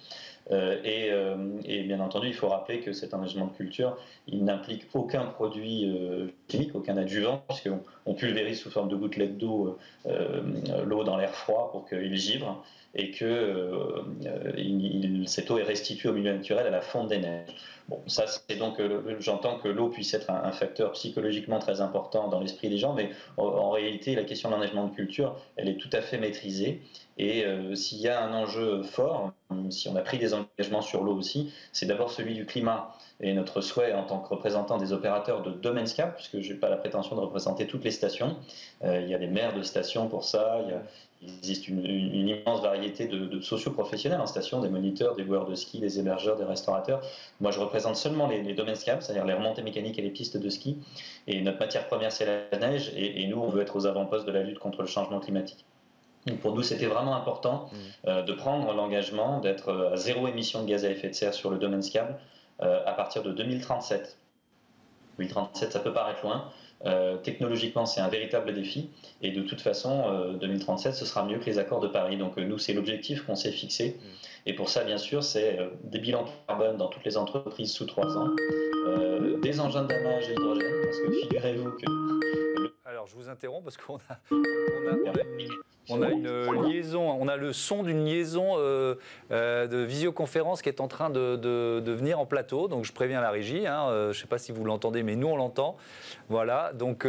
Euh, 0.51 0.79
euh, 0.85 1.61
et, 1.65 1.83
bien 1.85 2.01
entendu, 2.01 2.29
il 2.29 2.35
faut 2.35 2.49
rappeler 2.49 2.81
que 2.81 2.93
cet 2.93 3.15
enneigement 3.15 3.47
de 3.47 3.53
culture, 3.53 3.97
il 4.27 4.45
n'implique 4.45 4.87
aucun 4.95 5.27
produit 5.27 5.89
euh, 5.89 6.29
chimique, 6.49 6.75
aucun 6.75 6.97
adjuvant, 6.97 7.45
on 8.11 8.14
pulvérise 8.14 8.61
sous 8.61 8.71
forme 8.71 8.88
de 8.88 8.97
gouttelettes 8.97 9.38
d'eau 9.38 9.79
l'eau 10.85 11.05
dans 11.05 11.17
l'air 11.17 11.31
froid 11.31 11.71
pour 11.71 11.88
qu'il 11.88 12.17
givre 12.17 12.64
et 12.95 13.12
que 13.12 14.02
cette 15.26 15.50
eau 15.50 15.59
est 15.59 15.62
restituée 15.62 16.09
au 16.09 16.12
milieu 16.12 16.33
naturel 16.33 16.67
à 16.67 16.71
la 16.71 16.81
fonte 16.81 17.09
des 17.09 17.19
neiges. 17.19 17.55
Bon, 17.88 18.00
ça, 18.07 18.26
c'est 18.26 18.57
donc, 18.57 18.81
j'entends 19.21 19.59
que 19.59 19.69
l'eau 19.69 19.88
puisse 19.88 20.12
être 20.14 20.31
un, 20.31 20.52
facteur 20.52 20.93
psychologiquement 20.93 21.59
très 21.59 21.81
important 21.81 22.29
dans 22.29 22.40
l'esprit 22.40 22.69
des 22.69 22.79
gens, 22.79 22.95
mais 22.95 23.11
en, 23.37 23.71
réalité, 23.71 24.14
la 24.14 24.25
question 24.25 24.49
de 24.49 24.55
l'enneigement 24.55 24.87
de 24.87 24.95
culture, 24.95 25.37
elle 25.57 25.69
est 25.69 25.76
tout 25.76 25.90
à 25.93 26.00
fait 26.00 26.19
maîtrisée. 26.19 26.83
Et 27.19 27.45
s'il 27.75 27.99
y 27.99 28.09
a 28.09 28.25
un 28.25 28.33
enjeu 28.33 28.83
fort, 28.83 29.33
si 29.71 29.88
on 29.88 29.97
a 29.97 30.00
pris 30.00 30.19
des 30.19 30.35
engagements 30.35 30.83
sur 30.83 31.05
l'eau 31.05 31.14
aussi, 31.14 31.52
c'est 31.73 31.87
d'abord 31.87 32.11
celui 32.11 32.35
du 32.35 32.47
climat. 32.47 32.97
Et 33.23 33.35
notre 33.35 33.61
souhait 33.61 33.93
en 33.93 34.05
tant 34.05 34.19
que 34.19 34.29
représentant 34.29 34.79
des 34.79 34.93
opérateurs 34.93 35.43
de 35.43 35.50
domaine 35.50 35.87
SCAP, 35.87 36.14
puisque 36.17 36.40
je 36.40 36.52
n'ai 36.52 36.59
pas 36.59 36.71
la 36.71 36.79
prétention 36.79 37.17
de 37.17 37.21
représenter 37.21 37.67
toutes 37.67 37.85
les 37.85 37.90
stations, 38.00 38.37
euh, 38.85 39.00
il 39.00 39.09
y 39.09 39.14
a 39.14 39.19
des 39.19 39.26
maires 39.26 39.54
de 39.54 39.62
stations 39.62 40.09
pour 40.09 40.25
ça, 40.25 40.59
il, 41.23 41.28
existe 41.38 41.69
une, 41.69 41.85
immense 41.85 42.62
variété 42.62 43.07
de, 43.07 43.26
de 43.26 43.40
socioprofessionnels 43.40 44.21
en 44.21 44.26
station, 44.26 44.61
des 44.62 44.71
moniteurs, 44.71 45.14
des 45.16 45.25
joueurs 45.25 45.47
de 45.47 45.54
ski, 45.54 45.78
des 45.78 45.99
hébergeurs, 45.99 46.37
des 46.37 46.45
restaurateurs. 46.45 47.02
Moi, 47.40 47.50
je 47.50 47.61
représente 47.61 47.97
seulement 47.97 48.26
les, 48.26 48.54
domaines 48.54 48.75
SCAP, 48.75 49.02
c'est-à-dire 49.02 49.26
les 49.26 49.35
remontées 49.35 49.62
mécaniques 49.62 49.99
et 49.99 50.02
les 50.02 50.11
pistes 50.11 50.38
de 50.38 50.49
ski. 50.49 50.78
Et 51.26 51.42
notre 51.42 51.59
matière 51.59 51.87
première, 51.88 52.11
c'est 52.11 52.25
la 52.50 52.59
neige, 52.59 52.90
et 52.97 53.26
nous, 53.26 53.39
on 53.39 53.49
veut 53.49 53.60
être 53.60 53.76
aux 53.76 53.86
avant-postes 53.86 54.26
de 54.26 54.32
la 54.32 54.43
lutte 54.43 54.58
contre 54.58 54.80
le 54.80 54.89
changement 54.89 55.21
climatique 55.21 55.67
pour 56.43 56.54
nous, 56.54 56.63
c'était 56.63 56.86
vraiment 56.86 57.17
important 57.17 57.71
mm. 57.73 57.76
euh, 58.08 58.23
de 58.23 58.32
prendre 58.32 58.73
l'engagement 58.75 59.41
d'être 59.41 59.69
euh, 59.69 59.93
à 59.93 59.97
zéro 59.97 60.28
émission 60.28 60.63
de 60.63 60.69
gaz 60.69 60.84
à 60.84 60.91
effet 60.91 61.08
de 61.08 61.15
serre 61.15 61.34
sur 61.34 61.50
le 61.50 61.58
domaine 61.58 61.82
SCAB 61.82 62.19
euh, 62.63 62.82
à 62.86 62.93
partir 62.93 63.23
de 63.23 63.32
2037. 63.32 64.19
2037, 65.19 65.73
ça 65.73 65.80
peut 65.80 65.93
paraître 65.93 66.25
loin. 66.25 66.50
Technologiquement, 67.23 67.86
c'est 67.86 68.00
un 68.00 68.08
véritable 68.08 68.54
défi. 68.54 68.90
Et 69.23 69.32
de 69.32 69.43
toute 69.43 69.60
façon, 69.60 70.34
2037, 70.40 70.95
ce 70.95 71.04
sera 71.04 71.25
mieux 71.25 71.38
que 71.38 71.47
les 71.47 71.58
accords 71.58 71.80
de 71.80 71.88
Paris. 71.88 72.16
Donc 72.16 72.36
nous, 72.36 72.58
c'est 72.58 72.73
l'objectif 72.73 73.23
qu'on 73.23 73.36
s'est 73.36 73.52
fixé. 73.52 73.99
Mm. 73.99 74.49
Et 74.50 74.52
pour 74.54 74.69
ça, 74.69 74.84
bien 74.84 74.99
sûr, 74.99 75.23
c'est 75.23 75.58
des 75.84 75.99
bilans 75.99 76.25
carbone 76.47 76.76
dans 76.76 76.88
toutes 76.88 77.04
les 77.04 77.16
entreprises 77.16 77.73
sous 77.73 77.84
trois 77.84 78.16
ans, 78.16 78.30
des 79.43 79.60
engins 79.60 79.82
de 79.82 79.88
damage 79.88 80.28
à 80.28 80.32
hydrogène, 80.32 80.75
parce 80.82 80.99
que 81.00 81.12
figurez-vous 81.12 81.71
que... 81.71 82.60
Je 83.11 83.17
vous 83.17 83.29
interromps 83.29 83.65
parce 83.65 83.77
qu'on 83.77 83.99
a, 86.03 86.11
une 86.11 86.63
liaison, 86.69 87.11
on 87.11 87.27
a 87.27 87.37
le 87.37 87.53
son 87.53 87.83
d'une 87.83 88.05
liaison 88.05 88.53
euh, 88.57 88.95
euh, 89.33 89.67
de 89.67 89.79
visioconférence 89.79 90.63
qui 90.63 90.69
est 90.69 90.81
en 90.81 90.87
train 90.87 91.11
de, 91.11 91.83
venir 91.91 92.21
en 92.21 92.27
plateau. 92.27 92.69
Donc 92.69 92.85
je 92.85 92.93
préviens 92.93 93.21
la 93.21 93.31
régie. 93.31 93.67
Hein, 93.67 93.89
euh, 93.89 94.13
je 94.13 94.19
ne 94.19 94.23
sais 94.23 94.29
pas 94.29 94.39
si 94.39 94.53
vous 94.53 94.65
l'entendez, 94.65 95.03
mais 95.03 95.17
nous 95.17 95.27
on 95.27 95.37
l'entend. 95.37 95.77
Voilà. 96.29 96.73
Donc 96.73 97.07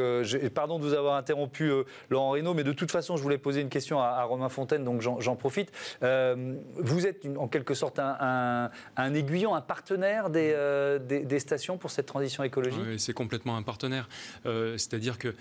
pardon 0.55 0.79
de 0.79 0.83
vous 0.83 0.93
avoir 0.93 1.15
interrompu, 1.15 1.71
Laurent 2.09 2.31
Reynaud, 2.31 2.55
mais 2.55 2.63
de 2.63 2.73
toute 2.73 2.91
façon 2.91 3.17
je 3.17 3.21
voulais 3.21 3.37
poser 3.37 3.61
une 3.61 3.69
question 3.69 3.99
à, 3.99 4.23
Romain 4.23 4.49
Fontaine, 4.49 4.83
donc 4.83 5.01
j'en 5.01 5.35
profite. 5.35 5.71
vous 6.01 7.07
êtes 7.07 7.27
en 7.37 7.47
quelque 7.47 7.75
sorte 7.75 7.99
un, 7.99 8.71
aiguillon, 9.13 9.53
un 9.53 9.61
partenaire 9.61 10.29
des, 10.31 11.39
stations 11.39 11.77
pour 11.77 11.91
cette 11.91 12.07
transition 12.07 12.43
écologique? 12.43 12.81
Oui, 12.83 12.99
c'est 12.99 13.13
complètement 13.13 13.55
un 13.55 13.63
partenaire. 13.63 14.09
C'est-à-dire 14.43 15.19
que 15.19 15.35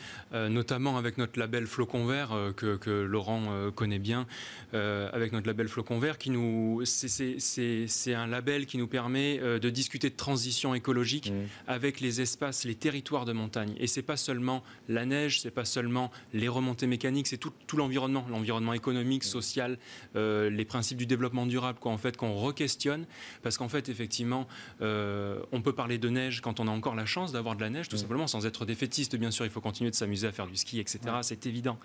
notamment 0.51 0.99
avec 0.99 1.19
notre 1.19 1.39
label 1.39 1.67
Flocon 1.67 2.07
Vert 2.07 2.31
que, 2.57 2.77
que 2.77 2.91
Laurent 2.91 3.41
euh, 3.51 3.71
connaît 3.71 3.99
bien, 3.99 4.27
euh, 4.75 5.09
avec 5.13 5.33
notre 5.33 5.47
label 5.47 5.69
Flocon 5.69 5.99
Vert, 5.99 6.19
qui 6.19 6.31
nous, 6.31 6.83
c'est 6.85 8.15
un 8.15 8.27
label 8.27 8.67
qui 8.67 8.79
nous 8.79 8.87
permet 8.87 9.39
euh, 9.41 9.59
de 9.59 9.71
discuter 9.71 10.11
de 10.11 10.17
transition 10.17 10.75
écologique 10.75 11.31
mmh. 11.31 11.47
avec 11.67 12.01
les 12.01 12.21
espaces, 12.21 12.65
les 12.65 12.75
territoires 12.75 13.25
de 13.25 13.33
montagne. 13.33 13.75
Et 13.79 13.87
c'est 13.87 14.03
pas 14.03 14.17
seulement 14.17 14.63
la 14.89 15.07
neige, 15.07 15.41
c'est 15.41 15.51
pas 15.51 15.65
seulement 15.65 16.11
les 16.33 16.49
remontées 16.49 16.87
mécaniques, 16.87 17.29
c'est 17.29 17.39
tout, 17.39 17.53
tout 17.67 17.77
l'environnement, 17.77 18.27
l'environnement 18.31 18.73
économique, 18.73 19.25
mmh. 19.25 19.29
social, 19.29 19.79
les 20.15 20.65
principes 20.65 20.99
du 20.99 21.07
développement 21.07 21.47
durable, 21.47 21.79
quoi, 21.81 21.93
en 21.93 21.99
fait, 21.99 22.17
qu'on 22.17 22.35
re-questionne, 22.35 23.07
parce 23.43 23.59
qu'en 23.59 23.69
fait, 23.69 23.89
effectivement, 23.89 24.47
on 24.81 25.63
peut 25.63 25.73
parler 25.73 25.99
de 25.99 26.09
neige 26.09 26.41
quand 26.41 26.61
on 26.61 26.69
a 26.69 26.71
encore 26.71 26.95
la 26.95 27.07
chance 27.07 27.33
d'avoir 27.33 27.57
de 27.57 27.61
la 27.61 27.71
neige, 27.71 27.89
tout 27.89 27.97
mmh. 27.97 28.01
simplement, 28.01 28.27
sans 28.27 28.47
être 28.47 28.65
défaitiste, 28.65 29.17
bien 29.17 29.31
sûr, 29.31 29.45
il 29.45 29.51
faut 29.51 29.61
continuer 29.61 29.91
de 29.91 29.97
s'amuser 29.97 30.27
à 30.31 30.33
faire 30.33 30.47
du 30.47 30.57
ski, 30.57 30.81
etc. 30.81 31.01
C'est 31.23 31.47
évident. 31.47 31.79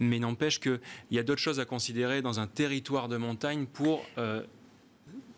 Mais 0.00 0.18
n'empêche 0.18 0.58
que 0.58 0.80
il 1.10 1.16
y 1.16 1.20
a 1.20 1.22
d'autres 1.22 1.40
choses 1.40 1.60
à 1.60 1.64
considérer 1.64 2.22
dans 2.22 2.40
un 2.40 2.46
territoire 2.46 3.08
de 3.08 3.16
montagne 3.16 3.66
pour 3.66 4.04
euh, 4.18 4.42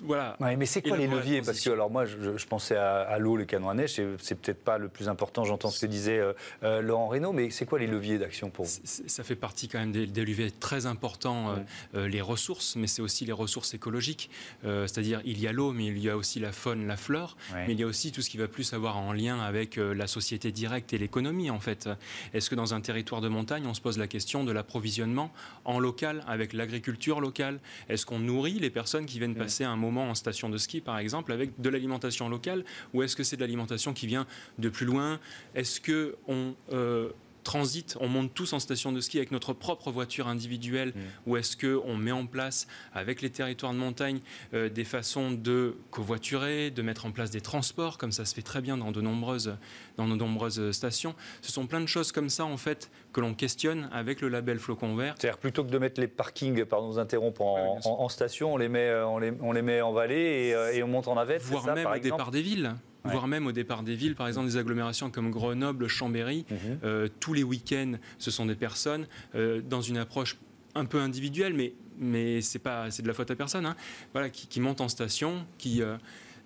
voilà. 0.04 0.36
mais 0.40 0.66
c'est 0.66 0.82
quoi 0.82 0.96
les 0.96 1.06
leviers? 1.06 1.42
Parce 1.42 1.60
que 1.60 1.70
alors 1.70 1.90
moi, 1.90 2.04
je, 2.04 2.46
pensais 2.46 2.76
à, 2.76 3.18
l'eau, 3.18 3.36
le 3.36 3.44
canon 3.44 3.68
à 3.68 3.74
neige, 3.74 4.00
c'est 4.18 4.34
peut-être 4.34 4.62
pas 4.62 4.78
le 4.78 4.88
plus 4.88 5.08
important. 5.08 5.44
J'entends 5.44 5.70
ce 5.70 5.80
que 5.80 5.86
disait 5.86 6.18
euh, 6.18 6.32
euh, 6.62 6.82
Laurent 6.82 7.08
Reynaud, 7.08 7.32
mais 7.32 7.50
c'est 7.50 7.66
quoi 7.66 7.78
les 7.78 7.86
leviers 7.86 8.18
d'action 8.18 8.50
pour 8.50 8.66
vous? 8.66 8.80
Ça 8.84 9.24
fait 9.24 9.36
partie 9.36 9.68
quand 9.68 9.78
même 9.78 9.92
des, 9.92 10.24
leviers 10.24 10.50
très 10.50 10.86
importants, 10.86 11.56
euh, 11.94 12.08
les 12.08 12.20
ressources, 12.20 12.76
mais 12.76 12.86
c'est 12.86 13.02
aussi 13.02 13.24
les 13.24 13.32
ressources 13.32 13.74
écologiques. 13.74 14.30
C'est-à-dire, 14.62 15.20
il 15.24 15.40
y 15.40 15.46
a 15.46 15.52
l'eau, 15.52 15.72
mais 15.72 15.86
il 15.86 15.98
y 15.98 16.08
a 16.08 16.16
aussi 16.16 16.40
la 16.40 16.52
faune, 16.52 16.86
la 16.86 16.96
flore, 16.96 17.36
mais 17.54 17.72
il 17.72 17.80
y 17.80 17.82
a 17.82 17.86
aussi 17.86 18.12
tout 18.12 18.22
ce 18.22 18.30
qui 18.30 18.36
va 18.36 18.48
plus 18.48 18.72
avoir 18.72 18.96
en 18.96 19.12
lien 19.12 19.40
avec 19.40 19.76
la 19.76 20.06
société 20.06 20.52
directe 20.52 20.92
et 20.92 20.98
l'économie, 20.98 21.50
en 21.50 21.60
fait. 21.60 21.88
Est-ce 22.32 22.50
que 22.50 22.54
dans 22.54 22.74
un 22.74 22.80
territoire 22.80 23.20
de 23.20 23.28
montagne, 23.28 23.66
on 23.66 23.74
se 23.74 23.80
pose 23.80 23.98
la 23.98 24.06
question 24.06 24.44
de 24.44 24.52
l'approvisionnement 24.52 25.32
en 25.64 25.78
local, 25.78 26.24
avec 26.26 26.52
l'agriculture 26.52 27.20
locale? 27.20 27.60
Est-ce 27.88 28.06
qu'on 28.06 28.18
nourrit 28.18 28.58
les 28.58 28.70
personnes 28.70 29.06
qui 29.06 29.18
viennent 29.18 29.34
passer 29.34 29.64
un 29.64 29.76
moment 29.76 29.93
en 30.02 30.14
station 30.14 30.48
de 30.48 30.58
ski, 30.58 30.80
par 30.80 30.98
exemple, 30.98 31.32
avec 31.32 31.60
de 31.60 31.68
l'alimentation 31.68 32.28
locale 32.28 32.64
Ou 32.92 33.02
est-ce 33.02 33.16
que 33.16 33.22
c'est 33.22 33.36
de 33.36 33.40
l'alimentation 33.40 33.92
qui 33.92 34.06
vient 34.06 34.26
de 34.58 34.68
plus 34.68 34.86
loin? 34.86 35.20
Est-ce 35.54 35.80
que 35.80 36.16
on 36.28 36.54
euh, 36.72 37.10
transite, 37.44 37.96
on 38.00 38.08
monte 38.08 38.34
tous 38.34 38.52
en 38.52 38.58
station 38.58 38.90
de 38.90 39.00
ski 39.00 39.18
avec 39.18 39.30
notre 39.30 39.52
propre 39.52 39.92
voiture 39.92 40.26
individuelle 40.26 40.88
mm. 40.88 41.00
ou 41.26 41.36
est-ce 41.36 41.56
qu'on 41.56 41.96
met 41.96 42.12
en 42.12 42.26
place 42.26 42.66
avec 42.92 43.22
les 43.22 43.30
territoires 43.30 43.72
de 43.72 43.78
montagne 43.78 44.20
euh, 44.54 44.68
des 44.68 44.84
façons 44.84 45.30
de 45.30 45.76
covoiturer, 45.90 46.70
de 46.70 46.82
mettre 46.82 47.06
en 47.06 47.12
place 47.12 47.30
des 47.30 47.40
transports 47.40 47.98
comme 47.98 48.12
ça 48.12 48.24
se 48.24 48.34
fait 48.34 48.42
très 48.42 48.60
bien 48.60 48.76
dans 48.76 48.90
de 48.90 49.00
nombreuses, 49.00 49.56
dans 49.96 50.08
de 50.08 50.14
nombreuses 50.16 50.72
stations 50.72 51.14
Ce 51.42 51.52
sont 51.52 51.66
plein 51.66 51.80
de 51.80 51.86
choses 51.86 52.10
comme 52.10 52.30
ça 52.30 52.44
en 52.44 52.56
fait 52.56 52.90
que 53.12 53.20
l'on 53.20 53.34
questionne 53.34 53.88
avec 53.92 54.20
le 54.20 54.28
label 54.28 54.58
Flocon 54.58 54.96
Vert. 54.96 55.14
C'est-à-dire 55.18 55.38
plutôt 55.38 55.64
que 55.64 55.70
de 55.70 55.78
mettre 55.78 56.00
les 56.00 56.08
parkings, 56.08 56.64
pardon, 56.64 56.88
nous 56.88 56.98
interrompre, 56.98 57.42
en, 57.42 58.08
station, 58.08 58.54
on 58.54 58.56
les 58.56 58.68
met, 58.68 58.88
euh, 58.88 59.06
on 59.06 59.18
les, 59.18 59.32
on 59.40 59.52
les 59.52 59.62
met 59.62 59.80
en 59.80 59.92
vallée 59.92 60.48
et, 60.48 60.54
euh, 60.54 60.72
et 60.72 60.82
on 60.82 60.88
monte 60.88 61.08
en 61.08 61.14
navette. 61.14 61.42
Voire 61.42 61.66
même 61.74 61.86
au 61.86 61.98
départ 61.98 62.30
des 62.30 62.42
villes 62.42 62.74
voire 63.04 63.26
même 63.26 63.46
au 63.46 63.52
départ 63.52 63.82
des 63.82 63.94
villes, 63.94 64.14
par 64.14 64.28
exemple 64.28 64.48
des 64.48 64.56
agglomérations 64.56 65.10
comme 65.10 65.30
Grenoble, 65.30 65.88
Chambéry. 65.88 66.46
Mhm. 66.50 66.78
Euh, 66.84 67.08
tous 67.20 67.34
les 67.34 67.42
week-ends, 67.42 67.94
ce 68.18 68.30
sont 68.30 68.46
des 68.46 68.54
personnes 68.54 69.06
euh, 69.34 69.60
dans 69.60 69.80
une 69.80 69.98
approche 69.98 70.36
un 70.74 70.84
peu 70.84 71.00
individuels, 71.00 71.54
mais, 71.54 71.74
mais 71.98 72.40
c'est 72.40 72.58
pas 72.58 72.90
c'est 72.90 73.02
de 73.02 73.08
la 73.08 73.14
faute 73.14 73.30
à 73.30 73.36
personne. 73.36 73.66
Hein. 73.66 73.76
Voilà, 74.12 74.30
qui, 74.30 74.46
qui, 74.46 74.60
montent 74.60 74.80
en 74.80 74.88
station, 74.88 75.46
qui 75.58 75.82
euh, 75.82 75.96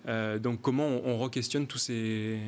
donc 0.05 0.61
comment 0.61 0.87
on, 0.87 1.17
re-questionne 1.19 1.67
tous 1.67 1.77
ces, 1.77 2.39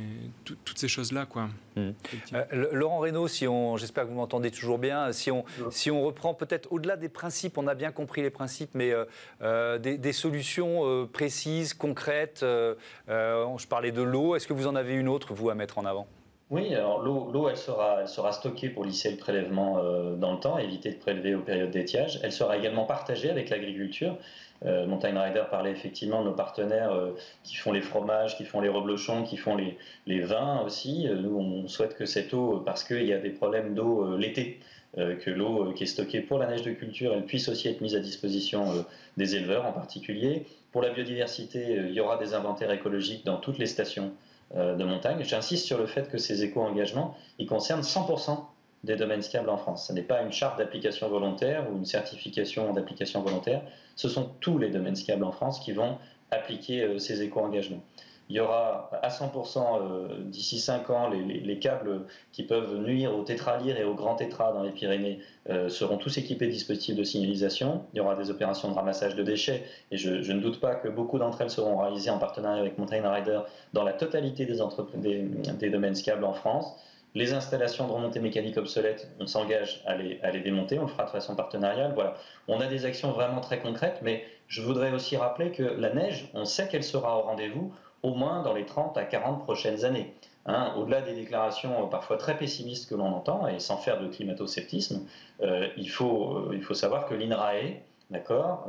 toutes 0.46 0.78
ces 0.78 0.88
choses-là 0.88 1.26
quoi. 1.26 1.50
Mmh. 1.76 1.90
Euh, 2.34 2.70
Laurent 2.72 3.00
Reynaud, 3.00 3.28
si 3.28 3.48
on, 3.48 3.78
j'espère 3.78 4.06
que 4.06 4.10
vous 4.10 4.16
m'entendez 4.16 4.52
toujours 4.52 4.78
bien, 4.78 5.12
si 5.12 5.32
on, 5.32 5.44
si 5.70 5.92
on 5.92 6.02
reprend 6.02 6.34
peut-être 6.34 6.72
au-delà 6.72 6.98
des 6.98 7.10
principes, 7.10 7.58
on 7.58 7.68
a 7.68 7.76
bien 7.76 7.92
compris 7.92 8.22
les 8.22 8.30
principes, 8.30 8.72
mais 8.74 8.94
euh, 9.42 9.78
des, 9.78 10.14
solutions 10.14 11.08
précises, 11.12 11.74
concrètes. 11.74 12.40
je 12.42 13.68
parlais 13.68 13.92
de 13.92 14.02
l'eau, 14.02 14.36
est-ce 14.36 14.48
que 14.48 14.54
vous 14.54 14.68
en 14.68 14.76
avez 14.76 14.94
une 14.96 15.08
autre, 15.08 15.34
vous, 15.34 15.50
à 15.50 15.56
mettre 15.56 15.78
en 15.78 15.86
avant? 15.86 16.08
Oui, 16.50 16.76
alors 16.76 17.02
l'eau, 17.02 17.48
elle 17.48 17.56
sera, 17.56 18.02
elle 18.02 18.10
sera 18.10 18.34
stockée 18.34 18.70
pour 18.70 18.84
lisser 18.84 19.10
le 19.10 19.18
prélèvement 19.18 19.82
dans 20.18 20.34
le 20.34 20.40
temps, 20.40 20.58
éviter 20.58 20.92
de 20.92 20.98
prélever 20.98 21.34
aux 21.34 21.42
périodes 21.42 21.72
d'étiage. 21.72 22.20
Elle 22.24 22.34
sera 22.34 22.58
également 22.58 22.84
partagée 22.84 23.30
avec 23.30 23.50
l'agriculture. 23.50 24.18
Euh, 24.65 24.86
Montagne 24.86 25.17
Rider 25.17 25.43
parlait 25.50 25.71
effectivement 25.71 26.21
de 26.21 26.30
nos 26.30 26.36
partenaires 26.36 26.91
euh, 26.91 27.15
qui 27.43 27.56
font 27.56 27.71
les 27.71 27.82
fromages, 27.82 28.38
qui 28.38 28.45
font 28.45 28.62
les 28.62 28.69
reblochons, 28.69 29.24
qui 29.24 29.38
font 29.38 29.56
les, 29.56 29.78
les 30.06 30.21
vins 30.21 30.62
aussi. 30.62 31.08
Euh, 31.08 31.15
nous, 31.15 31.36
on 31.36 31.67
souhaite 31.67 31.95
que 31.95 32.06
cette 32.06 32.34
eau, 32.34 32.62
parce 32.63 32.84
qu'il 32.84 33.06
y 33.06 33.13
a 33.13 33.17
des 33.17 33.32
problèmes 33.32 33.74
d'eau 33.74 34.17
l'été, 34.17 34.60
que 34.97 35.30
l'eau 35.30 35.71
qui 35.71 35.84
est 35.84 35.88
stockée 35.88 36.19
pour 36.19 36.38
la 36.38 36.47
neige 36.47 36.63
de 36.63 36.71
culture, 36.71 37.13
elle 37.13 37.24
puisse 37.24 37.47
aussi 37.47 37.69
être 37.69 37.80
mise 37.80 37.95
à 37.95 38.02
disposition 38.02 38.86
des 39.15 39.38
éleveurs 39.38 39.65
en 39.65 39.71
particulier. 39.71 40.45
Pour 40.74 40.82
la 40.82 40.89
biodiversité, 40.89 41.78
il 41.88 41.93
y 41.93 42.02
aura 42.02 42.17
des 42.17 42.34
inventaires 42.34 42.71
écologiques 42.71 43.26
dans 43.26 43.38
toutes 43.38 43.58
les 43.58 43.67
stations 43.67 44.12
de 44.54 44.84
montagne. 44.84 45.24
J'insiste 45.24 45.65
sur 45.65 45.78
le 45.78 45.86
fait 45.86 46.10
que 46.10 46.17
ces 46.17 46.43
éco-engagements, 46.43 47.15
ils 47.39 47.47
concernent 47.47 47.84
100% 47.84 48.38
des 48.84 48.96
domaines 48.96 49.22
skiables 49.22 49.50
en 49.50 49.58
France. 49.58 49.88
Ce 49.88 49.94
n'est 49.94 50.02
pas 50.02 50.22
une 50.22 50.32
charte 50.32 50.58
d'application 50.58 51.08
volontaire 51.08 51.67
ou 51.72 51.78
une 51.78 51.86
certification 51.86 52.74
d'application 52.74 53.22
volontaire, 53.22 53.62
ce 53.96 54.10
sont 54.10 54.32
tous 54.39 54.58
les 54.58 54.70
domaines 54.70 54.96
skiables 54.96 55.24
en 55.24 55.32
France 55.32 55.60
qui 55.60 55.72
vont 55.72 55.98
appliquer 56.32 56.84
euh, 56.84 56.98
ces 56.98 57.22
éco-engagements. 57.22 57.84
Il 58.32 58.36
y 58.36 58.39
aura 58.39 58.89
à 59.04 59.10
100% 59.10 59.60
euh, 59.60 60.08
d'ici 60.24 60.58
5 60.58 60.89
ans 60.89 61.10
les, 61.10 61.60
câbles 61.60 62.04
qui 62.32 62.44
peuvent 62.44 62.78
nuire 62.78 63.13
au 63.13 63.24
tétralyre 63.24 63.78
et 63.78 63.84
au 63.84 63.94
grand 63.94 64.15
tétra 64.15 64.54
dans 64.54 64.63
les 64.63 64.72
Pyrénées 64.72 65.20
euh, 65.50 65.67
seront 65.67 65.98
tous 65.98 66.17
équipés 66.17 66.48
de 66.48 66.52
dispositifs 66.52 66.96
de 66.96 67.04
signalisation. 67.04 67.84
Il 67.94 67.98
y 67.98 68.00
aura 68.00 68.15
des 68.15 68.30
opérations 68.30 68.70
de 68.70 68.74
ramassage 68.74 69.15
de 69.15 69.24
déchets 69.24 69.65
et 69.91 69.98
je, 69.98 70.32
ne 70.32 70.39
doute 70.39 70.62
pas 70.62 70.76
que 70.76 70.88
beaucoup 70.88 71.20
d'entre 71.20 71.41
elles 71.41 71.50
seront 71.50 71.76
réalisées 71.76 72.10
en 72.10 72.20
partenariat 72.20 72.62
avec 72.62 72.78
Mountain 72.78 73.12
Rider 73.12 73.41
dans 73.74 73.84
la 73.84 73.91
totalité 73.91 74.46
des, 74.46 74.60
des, 74.96 75.24
des 75.60 75.70
domaines 75.70 75.96
skiables 75.96 76.24
en 76.24 76.34
France. 76.34 76.74
Les 77.13 77.34
installations 77.34 77.88
de 77.88 77.91
remontée 77.91 78.21
mécanique 78.21 78.56
obsolètes, 78.58 79.12
on 79.19 79.28
s'engage 79.28 79.84
à 79.86 79.95
les, 79.95 80.39
démonter, 80.39 80.80
on 80.80 80.84
le 80.84 80.88
fera 80.88 81.04
de 81.04 81.10
façon 81.10 81.36
partenariale. 81.36 81.91
Voilà. 81.93 82.15
On 82.47 82.62
a 82.62 82.67
des 82.67 82.86
actions 82.86 83.12
vraiment 83.12 83.41
très 83.41 83.60
concrètes, 83.60 84.00
mais 84.02 84.24
je 84.47 84.62
voudrais 84.62 84.93
aussi 84.93 85.17
rappeler 85.17 85.52
que 85.52 85.63
la 85.63 85.93
neige, 85.93 86.30
on 86.34 86.45
sait 86.45 86.69
qu'elle 86.69 86.86
sera 86.86 87.17
au 87.17 87.21
rendez-vous 87.24 87.74
au 88.02 88.13
moins 88.13 88.41
dans 88.43 88.54
les 88.54 88.65
30 88.65 88.97
à 88.97 89.04
40 89.04 89.43
prochaines 89.43 89.84
années. 89.84 90.13
Hein, 90.47 90.74
au-delà 90.78 91.02
des 91.02 91.13
déclarations 91.13 91.88
parfois 91.88 92.17
très 92.17 92.36
pessimistes 92.36 92.89
que 92.89 92.95
l'on 92.95 93.13
entend, 93.13 93.47
et 93.47 93.60
sans 93.60 93.78
faire 93.78 94.00
de 94.00 94.08
climato-sceptisme, 94.08 95.06
euh, 95.41 95.67
il, 95.78 95.89
faut, 95.89 96.36
euh, 96.36 96.52
il 96.54 96.63
faut 96.63 96.74
savoir 96.74 97.06
que 97.06 97.13
l'INRAE, 97.13 97.82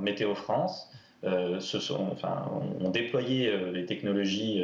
Météo 0.00 0.34
France, 0.34 0.90
euh, 1.24 1.60
ont, 2.80 2.90
déployé 2.90 3.56
les 3.72 3.86
technologies 3.86 4.62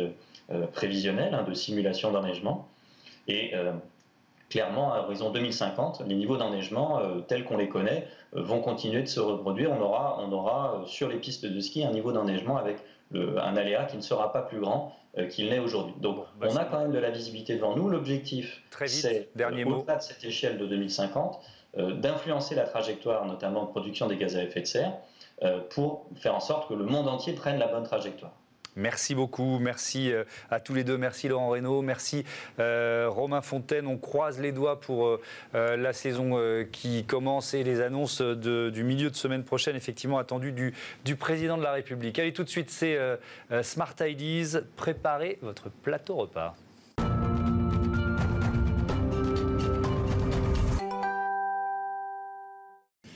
prévisionnelles 0.72 1.34
hein, 1.34 1.44
de 1.44 1.54
simulation 1.54 2.12
d'enneigement 2.12 2.68
et 3.28 3.54
euh, 3.54 3.72
clairement, 4.48 4.92
à 4.92 5.00
horizon 5.00 5.30
2050, 5.30 6.02
les 6.06 6.14
niveaux 6.14 6.36
d'enneigement 6.36 6.98
euh, 6.98 7.20
tels 7.20 7.44
qu'on 7.44 7.58
les 7.58 7.68
connaît 7.68 8.08
euh, 8.34 8.42
vont 8.42 8.60
continuer 8.60 9.02
de 9.02 9.08
se 9.08 9.20
reproduire. 9.20 9.70
On 9.70 9.80
aura, 9.80 10.18
on 10.20 10.32
aura 10.32 10.82
sur 10.86 11.08
les 11.08 11.18
pistes 11.18 11.46
de 11.46 11.60
ski 11.60 11.84
un 11.84 11.92
niveau 11.92 12.12
d'enneigement 12.12 12.56
avec 12.56 12.78
un 13.14 13.56
aléa 13.56 13.84
qui 13.86 13.96
ne 13.96 14.02
sera 14.02 14.34
pas 14.34 14.42
plus 14.42 14.60
grand 14.60 14.94
qu'il 15.30 15.48
n'est 15.48 15.60
aujourd'hui. 15.60 15.94
Donc 15.98 16.26
bah, 16.38 16.48
on 16.50 16.56
a 16.56 16.66
quand 16.66 16.78
même 16.78 16.92
de 16.92 16.98
la 16.98 17.10
visibilité 17.10 17.56
devant 17.56 17.74
nous. 17.74 17.88
L'objectif, 17.88 18.62
c'est, 18.84 19.30
au-delà 19.34 19.96
de 19.96 20.02
cette 20.02 20.22
échelle 20.24 20.58
de 20.58 20.66
2050, 20.66 21.40
d'influencer 21.74 22.54
la 22.54 22.64
trajectoire, 22.64 23.24
notamment 23.24 23.64
de 23.64 23.70
production 23.70 24.08
des 24.08 24.16
gaz 24.16 24.36
à 24.36 24.42
effet 24.42 24.60
de 24.60 24.66
serre, 24.66 24.92
pour 25.70 26.04
faire 26.16 26.34
en 26.34 26.40
sorte 26.40 26.68
que 26.68 26.74
le 26.74 26.84
monde 26.84 27.08
entier 27.08 27.32
prenne 27.32 27.58
la 27.58 27.68
bonne 27.68 27.84
trajectoire. 27.84 28.32
Merci 28.78 29.16
beaucoup, 29.16 29.58
merci 29.58 30.12
euh, 30.12 30.22
à 30.50 30.60
tous 30.60 30.72
les 30.72 30.84
deux, 30.84 30.96
merci 30.96 31.26
Laurent 31.26 31.48
Reynaud, 31.48 31.82
merci 31.82 32.24
euh, 32.60 33.08
Romain 33.10 33.40
Fontaine. 33.40 33.88
On 33.88 33.98
croise 33.98 34.38
les 34.38 34.52
doigts 34.52 34.80
pour 34.80 35.18
euh, 35.54 35.76
la 35.76 35.92
saison 35.92 36.38
qui 36.70 37.04
commence 37.04 37.54
et 37.54 37.64
les 37.64 37.80
annonces 37.80 38.20
du 38.20 38.84
milieu 38.84 39.10
de 39.10 39.16
semaine 39.16 39.42
prochaine, 39.42 39.74
effectivement 39.74 40.18
attendues 40.18 40.52
du, 40.52 40.74
du 41.04 41.16
président 41.16 41.58
de 41.58 41.62
la 41.62 41.72
République. 41.72 42.18
Allez, 42.20 42.32
tout 42.32 42.44
de 42.44 42.48
suite, 42.48 42.70
c'est 42.70 42.98
Smart 43.62 43.94
Ideas. 44.00 44.60
Préparez 44.76 45.38
votre 45.42 45.70
plateau 45.70 46.16
repas. 46.16 46.54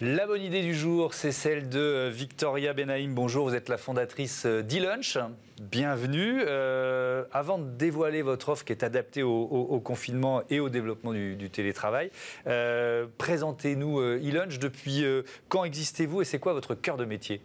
La 0.04 0.26
bonne 0.26 0.42
idée 0.42 0.62
du 0.62 0.74
jour, 0.74 1.14
c'est 1.14 1.30
celle 1.30 1.68
de 1.68 1.78
euh, 1.78 2.10
Victoria 2.12 2.72
Benaïm. 2.72 3.14
Bonjour, 3.14 3.48
vous 3.48 3.54
êtes 3.54 3.68
la 3.68 3.78
fondatrice 3.78 4.46
euh, 4.46 4.60
d'e-lunch. 4.60 5.16
Bienvenue. 5.60 6.40
Euh, 6.44 7.22
avant 7.30 7.56
de 7.58 7.70
dévoiler 7.70 8.22
votre 8.22 8.48
offre 8.48 8.64
qui 8.64 8.72
est 8.72 8.82
adaptée 8.82 9.22
au, 9.22 9.80
confinement 9.84 10.42
et 10.50 10.58
au 10.58 10.70
développement 10.70 11.12
du, 11.12 11.50
télétravail, 11.50 12.10
présentez-nous 13.16 14.00
e-lunch. 14.00 14.58
Depuis 14.58 15.04
quand 15.48 15.62
existez-vous 15.62 16.22
et 16.22 16.24
c'est 16.24 16.40
quoi 16.40 16.52
votre 16.52 16.74
cœur 16.74 16.96
de 16.96 17.04
métier? 17.04 17.40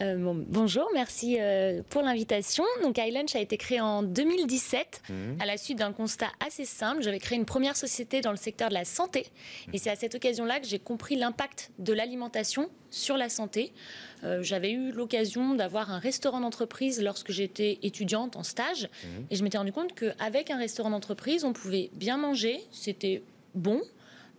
Euh, 0.00 0.16
bonjour, 0.48 0.88
merci 0.92 1.36
euh, 1.38 1.82
pour 1.88 2.02
l'invitation. 2.02 2.64
Donc 2.82 2.98
iLunch 2.98 3.36
a 3.36 3.40
été 3.40 3.56
créé 3.56 3.80
en 3.80 4.02
2017 4.02 5.02
mhm. 5.08 5.36
à 5.40 5.46
la 5.46 5.56
suite 5.56 5.78
d'un 5.78 5.92
constat 5.92 6.28
assez 6.44 6.64
simple. 6.64 7.02
J'avais 7.02 7.20
créé 7.20 7.38
une 7.38 7.44
première 7.44 7.76
société 7.76 8.20
dans 8.20 8.32
le 8.32 8.36
secteur 8.36 8.70
de 8.70 8.74
la 8.74 8.84
santé 8.84 9.26
et 9.72 9.78
c'est 9.78 9.90
à 9.90 9.96
cette 9.96 10.16
occasion-là 10.16 10.58
que 10.58 10.66
j'ai 10.66 10.80
compris 10.80 11.14
l'impact 11.14 11.70
de 11.78 11.92
l'alimentation 11.92 12.70
sur 12.90 13.16
la 13.16 13.28
santé. 13.28 13.72
Euh, 14.24 14.42
j'avais 14.42 14.72
eu 14.72 14.90
l'occasion 14.90 15.54
d'avoir 15.54 15.92
un 15.92 15.98
restaurant 15.98 16.40
d'entreprise 16.40 17.00
lorsque 17.00 17.30
j'étais 17.30 17.78
étudiante 17.82 18.34
en 18.36 18.42
stage 18.42 18.88
mhm. 19.04 19.26
et 19.30 19.36
je 19.36 19.44
m'étais 19.44 19.58
rendu 19.58 19.72
compte 19.72 19.94
qu'avec 19.94 20.50
un 20.50 20.58
restaurant 20.58 20.90
d'entreprise, 20.90 21.44
on 21.44 21.52
pouvait 21.52 21.90
bien 21.92 22.16
manger, 22.16 22.60
c'était 22.72 23.22
bon, 23.54 23.80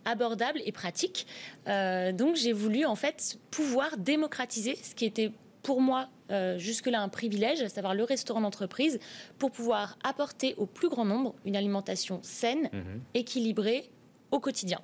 abordable 0.04 0.60
et 0.64 0.70
pratique. 0.70 1.26
donc 1.66 2.36
j'ai 2.36 2.52
voulu 2.52 2.84
en 2.84 2.94
fait 2.94 3.38
pouvoir 3.50 3.96
démocratiser 3.96 4.76
ce 4.76 4.94
qui 4.94 5.04
était 5.04 5.32
pour 5.66 5.82
moi 5.82 6.08
euh, 6.30 6.58
jusque-là 6.58 7.00
un 7.02 7.08
privilège, 7.08 7.60
à 7.60 7.68
savoir 7.68 7.92
le 7.92 8.04
restaurant 8.04 8.40
d'entreprise, 8.40 9.00
pour 9.36 9.50
pouvoir 9.50 9.98
apporter 10.04 10.54
au 10.58 10.66
plus 10.66 10.88
grand 10.88 11.04
nombre 11.04 11.34
une 11.44 11.56
alimentation 11.56 12.20
saine, 12.22 12.70
mhm. 12.72 13.00
équilibrée 13.14 13.90
au 14.30 14.38
quotidien. 14.38 14.78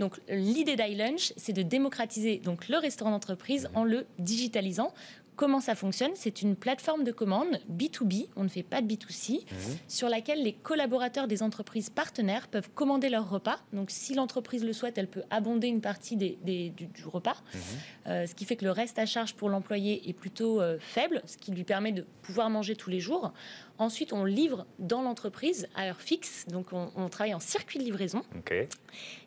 Donc 0.00 0.20
l'idée 0.28 0.74
d'iLunch, 0.74 1.32
c'est 1.36 1.52
de 1.52 1.62
démocratiser 1.62 2.38
donc 2.38 2.66
le 2.66 2.78
restaurant 2.78 3.12
d'entreprise 3.12 3.68
mhm. 3.70 3.78
en 3.78 3.84
le 3.84 4.06
digitalisant. 4.18 4.92
Comment 5.36 5.60
ça 5.60 5.74
fonctionne 5.74 6.12
C'est 6.14 6.42
une 6.42 6.54
plateforme 6.54 7.02
de 7.02 7.10
commande 7.10 7.58
B2B, 7.68 8.28
on 8.36 8.44
ne 8.44 8.48
fait 8.48 8.62
pas 8.62 8.80
de 8.80 8.86
B2C, 8.86 9.40
mhm. 9.40 9.78
sur 9.88 10.08
laquelle 10.08 10.42
les 10.44 10.52
collaborateurs 10.52 11.26
des 11.26 11.42
entreprises 11.42 11.90
partenaires 11.90 12.46
peuvent 12.46 12.70
commander 12.72 13.08
leur 13.08 13.28
repas. 13.28 13.58
Donc 13.72 13.90
si 13.90 14.14
l'entreprise 14.14 14.64
le 14.64 14.72
souhaite, 14.72 14.96
elle 14.96 15.08
peut 15.08 15.24
abonder 15.30 15.66
une 15.66 15.80
partie 15.80 16.16
des, 16.16 16.36
du, 16.70 16.88
repas, 17.04 17.36
mhm. 17.52 17.60
euh, 18.06 18.26
ce 18.26 18.34
qui 18.34 18.44
fait 18.44 18.54
que 18.54 18.64
le 18.64 18.70
reste 18.70 18.98
à 19.00 19.06
charge 19.06 19.34
pour 19.34 19.48
l'employé 19.48 20.08
est 20.08 20.12
plutôt 20.12 20.60
euh, 20.60 20.78
faible, 20.78 21.20
ce 21.26 21.36
qui 21.36 21.50
lui 21.50 21.64
permet 21.64 21.90
de 21.90 22.06
pouvoir 22.22 22.48
manger 22.48 22.76
tous 22.76 22.90
les 22.90 23.00
jours. 23.00 23.32
Ensuite, 23.78 24.12
on 24.12 24.24
livre 24.24 24.66
dans 24.78 25.02
l'entreprise 25.02 25.66
à 25.74 25.88
heure 25.88 26.00
fixe, 26.00 26.46
donc 26.46 26.68
on, 26.72 27.08
travaille 27.08 27.34
en 27.34 27.40
circuit 27.40 27.80
de 27.80 27.84
livraison. 27.84 28.22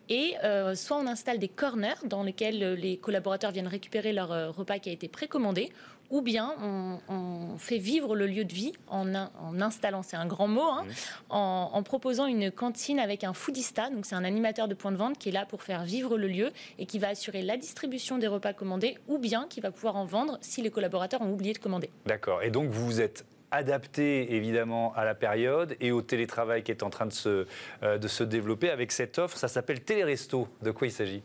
Et 0.08 0.36
euh, 0.42 0.74
soit 0.74 0.96
on 0.96 1.06
installe 1.06 1.38
des 1.38 1.48
corners 1.48 2.02
dans 2.04 2.22
lesquels 2.22 2.72
les 2.72 2.96
collaborateurs 2.96 3.50
viennent 3.50 3.66
récupérer 3.66 4.14
leur 4.14 4.54
repas 4.54 4.78
qui 4.78 4.88
a 4.88 4.92
été 4.92 5.06
précommandé, 5.06 5.70
ou 6.10 6.22
bien 6.22 6.54
on, 6.62 7.58
fait 7.58 7.78
vivre 7.78 8.14
le 8.14 8.26
lieu 8.26 8.44
de 8.44 8.52
vie 8.52 8.72
en, 8.86 9.14
en 9.14 9.60
installant, 9.60 10.02
c'est 10.02 10.16
un 10.16 10.26
grand 10.26 10.46
mot, 10.46 10.62
hein, 10.62 10.84
en, 11.28 11.82
proposant 11.82 12.26
une 12.26 12.50
cantine 12.50 13.00
avec 13.00 13.24
un 13.24 13.32
foodista, 13.32 13.90
donc 13.90 14.06
c'est 14.06 14.14
un 14.14 14.24
animateur 14.24 14.68
de 14.68 14.74
point 14.74 14.92
de 14.92 14.96
vente 14.96 15.18
qui 15.18 15.30
est 15.30 15.32
là 15.32 15.44
pour 15.44 15.62
faire 15.62 15.82
vivre 15.82 16.16
le 16.16 16.28
lieu 16.28 16.50
et 16.78 16.86
qui 16.86 16.98
va 16.98 17.08
assurer 17.08 17.42
la 17.42 17.56
distribution 17.56 18.18
des 18.18 18.28
repas 18.28 18.52
commandés 18.52 18.96
ou 19.08 19.18
bien 19.18 19.46
qui 19.48 19.60
va 19.60 19.70
pouvoir 19.70 19.96
en 19.96 20.04
vendre 20.04 20.38
si 20.40 20.62
les 20.62 20.70
collaborateurs 20.70 21.20
ont 21.22 21.32
oublié 21.32 21.52
de 21.52 21.58
commander. 21.58 21.90
D'accord, 22.06 22.42
et 22.42 22.50
donc 22.50 22.70
vous 22.70 23.00
êtes 23.00 23.24
adapté 23.50 24.34
évidemment 24.34 24.92
à 24.94 25.04
la 25.04 25.14
période 25.14 25.76
et 25.80 25.90
au 25.90 26.02
télétravail 26.02 26.62
qui 26.62 26.70
est 26.70 26.82
en 26.82 26.90
train 26.90 27.06
de 27.06 27.12
se, 27.12 27.46
euh, 27.82 27.98
de 27.98 28.08
se 28.08 28.22
développer 28.22 28.70
avec 28.70 28.92
cette 28.92 29.18
offre, 29.18 29.38
ça 29.38 29.48
s'appelle 29.48 29.80
Téléresto. 29.80 30.48
De 30.62 30.70
quoi 30.70 30.86
il 30.86 30.92
s'agit? 30.92 31.22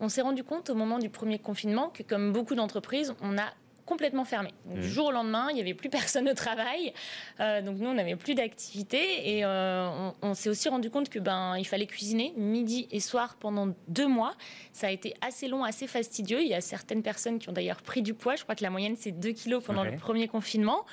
On 0.00 0.08
s'est 0.08 0.22
rendu 0.22 0.44
compte 0.44 0.70
au 0.70 0.74
moment 0.74 0.98
du 0.98 1.08
premier 1.08 1.38
confinement 1.38 1.88
que, 1.88 2.02
comme 2.02 2.32
beaucoup 2.32 2.54
d'entreprises, 2.54 3.14
on 3.20 3.38
a 3.38 3.52
complètement 3.86 4.24
fermé. 4.24 4.50
Du 4.66 4.80
mmh. 4.80 4.82
jour 4.82 5.06
au 5.06 5.10
lendemain, 5.12 5.48
il 5.50 5.54
n'y 5.54 5.60
avait 5.60 5.74
plus 5.74 5.90
personne 5.90 6.28
au 6.28 6.34
travail. 6.34 6.92
Euh, 7.40 7.62
donc 7.62 7.78
nous, 7.78 7.88
on 7.88 7.94
n'avait 7.94 8.16
plus 8.16 8.34
d'activité. 8.34 9.36
Et 9.36 9.44
euh, 9.44 10.10
on, 10.22 10.34
s'est 10.34 10.48
aussi 10.48 10.68
rendu 10.68 10.90
compte 10.90 11.08
que 11.08 11.18
ben, 11.18 11.56
il 11.58 11.64
fallait 11.64 11.86
cuisiner 11.86 12.32
midi 12.36 12.88
et 12.90 13.00
soir 13.00 13.36
pendant 13.38 13.68
deux 13.88 14.06
mois. 14.06 14.34
Ça 14.72 14.88
a 14.88 14.90
été 14.90 15.14
assez 15.20 15.48
long, 15.48 15.64
assez 15.64 15.86
fastidieux. 15.86 16.40
Il 16.40 16.48
y 16.48 16.54
a 16.54 16.60
certaines 16.60 17.02
personnes 17.02 17.38
qui 17.38 17.48
ont 17.48 17.52
d'ailleurs 17.52 17.82
pris 17.82 18.02
du 18.02 18.14
poids. 18.14 18.36
Je 18.36 18.42
crois 18.42 18.54
que 18.54 18.62
la 18.62 18.70
moyenne, 18.70 18.96
c'est 18.98 19.12
2 19.12 19.30
kilos 19.32 19.62
pendant 19.64 19.84
le 19.84 19.96
premier 19.96 20.28
confinement. 20.28 20.84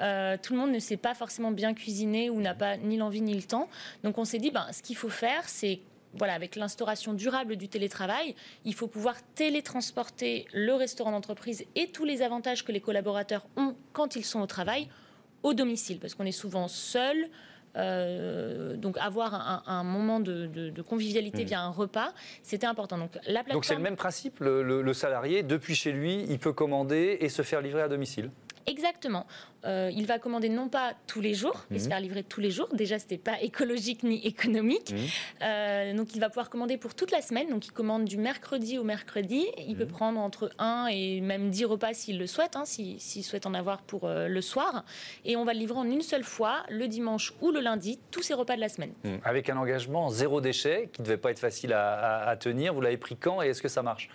Euh, 0.00 0.36
tout 0.42 0.54
le 0.54 0.58
monde 0.58 0.72
ne 0.72 0.78
sait 0.78 0.96
pas 0.96 1.14
forcément 1.14 1.50
bien 1.50 1.74
cuisiner 1.74 2.30
ou 2.30 2.40
n'a 2.40 2.54
pas 2.54 2.76
ni 2.76 2.96
l'envie 2.96 3.20
ni 3.20 3.34
le 3.34 3.42
temps. 3.42 3.68
Donc 4.04 4.18
on 4.18 4.24
s'est 4.24 4.38
dit, 4.38 4.50
ben, 4.50 4.66
ce 4.72 4.82
qu'il 4.82 4.96
faut 4.96 5.08
faire, 5.08 5.48
c'est 5.48 5.80
voilà, 6.14 6.34
avec 6.34 6.56
l'instauration 6.56 7.14
durable 7.14 7.56
du 7.56 7.68
télétravail, 7.68 8.34
il 8.64 8.74
faut 8.74 8.86
pouvoir 8.86 9.16
télétransporter 9.34 10.46
le 10.52 10.74
restaurant 10.74 11.12
d'entreprise 11.12 11.64
et 11.74 11.88
tous 11.88 12.04
les 12.04 12.22
avantages 12.22 12.64
que 12.64 12.72
les 12.72 12.80
collaborateurs 12.80 13.46
ont 13.56 13.74
quand 13.92 14.16
ils 14.16 14.24
sont 14.24 14.40
au 14.40 14.46
travail 14.46 14.88
au 15.42 15.54
domicile, 15.54 15.98
parce 15.98 16.14
qu'on 16.14 16.26
est 16.26 16.32
souvent 16.32 16.68
seul. 16.68 17.28
Euh, 17.76 18.76
donc 18.76 18.96
avoir 18.98 19.62
un, 19.68 19.84
moment 19.84 20.20
de, 20.20 20.72
convivialité 20.82 21.44
mmh. 21.44 21.46
via 21.46 21.60
un 21.60 21.68
repas, 21.68 22.12
c'était 22.42 22.66
important. 22.66 22.98
Donc 22.98 23.10
la 23.26 23.42
Donc 23.44 23.64
c'est 23.64 23.76
le 23.76 23.82
même 23.82 23.94
principe, 23.94 24.40
le, 24.40 24.92
salarié 24.94 25.42
depuis 25.42 25.74
chez 25.74 25.92
lui, 25.92 26.24
il 26.28 26.38
peut 26.38 26.52
commander 26.52 27.18
et 27.20 27.28
se 27.28 27.42
faire 27.42 27.60
livrer 27.60 27.82
à 27.82 27.88
domicile? 27.88 28.30
Exactement. 28.68 29.26
Euh, 29.64 29.90
il 29.92 30.06
va 30.06 30.18
commander 30.18 30.48
non 30.48 30.68
pas 30.68 30.92
tous 31.06 31.20
les 31.20 31.34
jours, 31.34 31.66
mais 31.70 31.78
se 31.78 31.84
mhm. 31.84 31.90
faire 31.90 32.00
livrer 32.00 32.22
tous 32.22 32.40
les 32.40 32.50
jours. 32.50 32.68
Déjà, 32.72 32.98
c'était 32.98 33.18
pas 33.18 33.40
écologique 33.42 34.02
ni 34.02 34.24
économique. 34.26 34.92
Mhm. 34.92 34.98
Euh, 35.42 35.94
donc, 35.94 36.14
il 36.14 36.20
va 36.20 36.28
pouvoir 36.28 36.48
commander 36.48 36.76
pour 36.76 36.94
toute 36.94 37.10
la 37.10 37.20
semaine. 37.20 37.48
Donc, 37.48 37.66
il 37.66 37.72
commande 37.72 38.04
du 38.04 38.16
mercredi 38.16 38.78
au 38.78 38.84
mercredi. 38.84 39.46
Il 39.66 39.76
peut 39.76 39.84
mhm. 39.84 39.90
prendre 39.90 40.20
entre 40.20 40.50
1 40.58 40.88
et 40.90 41.20
même 41.20 41.50
10 41.50 41.64
repas 41.64 41.94
s'il 41.94 42.18
le 42.18 42.26
souhaite, 42.26 42.56
hein, 42.56 42.64
s'il 42.64 43.24
souhaite 43.24 43.46
en 43.46 43.54
avoir 43.54 43.82
pour 43.82 44.04
euh, 44.04 44.28
le 44.28 44.40
soir. 44.40 44.84
Et 45.24 45.36
on 45.36 45.44
va 45.44 45.54
le 45.54 45.58
livrer 45.58 45.78
en 45.78 45.90
une 45.90 46.02
seule 46.02 46.24
fois, 46.24 46.62
le 46.68 46.86
dimanche 46.86 47.34
ou 47.40 47.50
le 47.50 47.60
lundi, 47.60 47.98
tous 48.10 48.22
ces 48.22 48.34
repas 48.34 48.56
de 48.56 48.60
la 48.60 48.68
semaine. 48.68 48.92
Avec 49.24 49.50
un 49.50 49.56
engagement 49.56 50.08
zéro 50.10 50.40
déchet 50.40 50.90
qui 50.92 51.02
ne 51.02 51.06
devait 51.06 51.16
pas 51.16 51.30
être 51.30 51.38
facile 51.38 51.72
à 51.72 52.36
tenir. 52.38 52.74
Vous 52.74 52.80
l'avez 52.80 52.96
pris 52.96 53.16
quand 53.16 53.42
et 53.42 53.48
est-ce 53.48 53.62
que 53.62 53.68
ça 53.68 53.82
marche? 53.82 54.08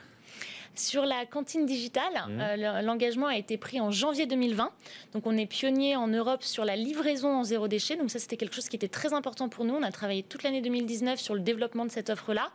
Sur 0.75 1.05
la 1.05 1.25
cantine 1.25 1.65
digitale, 1.65 2.13
mmh. 2.13 2.39
euh, 2.39 2.81
l'engagement 2.81 3.27
a 3.27 3.37
été 3.37 3.57
pris 3.57 3.79
en 3.79 3.91
janvier 3.91 4.25
2020. 4.25 4.71
Donc 5.13 5.27
on 5.27 5.37
est 5.37 5.45
pionnier 5.45 5.95
en 5.95 6.07
Europe 6.07 6.43
sur 6.43 6.65
la 6.65 6.75
livraison 6.75 7.35
en 7.35 7.43
zéro 7.43 7.67
déchet. 7.67 7.95
Donc 7.95 8.09
ça 8.09 8.19
c'était 8.19 8.37
quelque 8.37 8.55
chose 8.55 8.69
qui 8.69 8.75
était 8.75 8.87
très 8.87 9.13
important 9.13 9.49
pour 9.49 9.65
nous. 9.65 9.75
On 9.75 9.83
a 9.83 9.91
travaillé 9.91 10.23
toute 10.23 10.43
l'année 10.43 10.61
2019 10.61 11.19
sur 11.19 11.35
le 11.35 11.41
développement 11.41 11.85
de 11.85 11.91
cette 11.91 12.09
offre-là. 12.09 12.51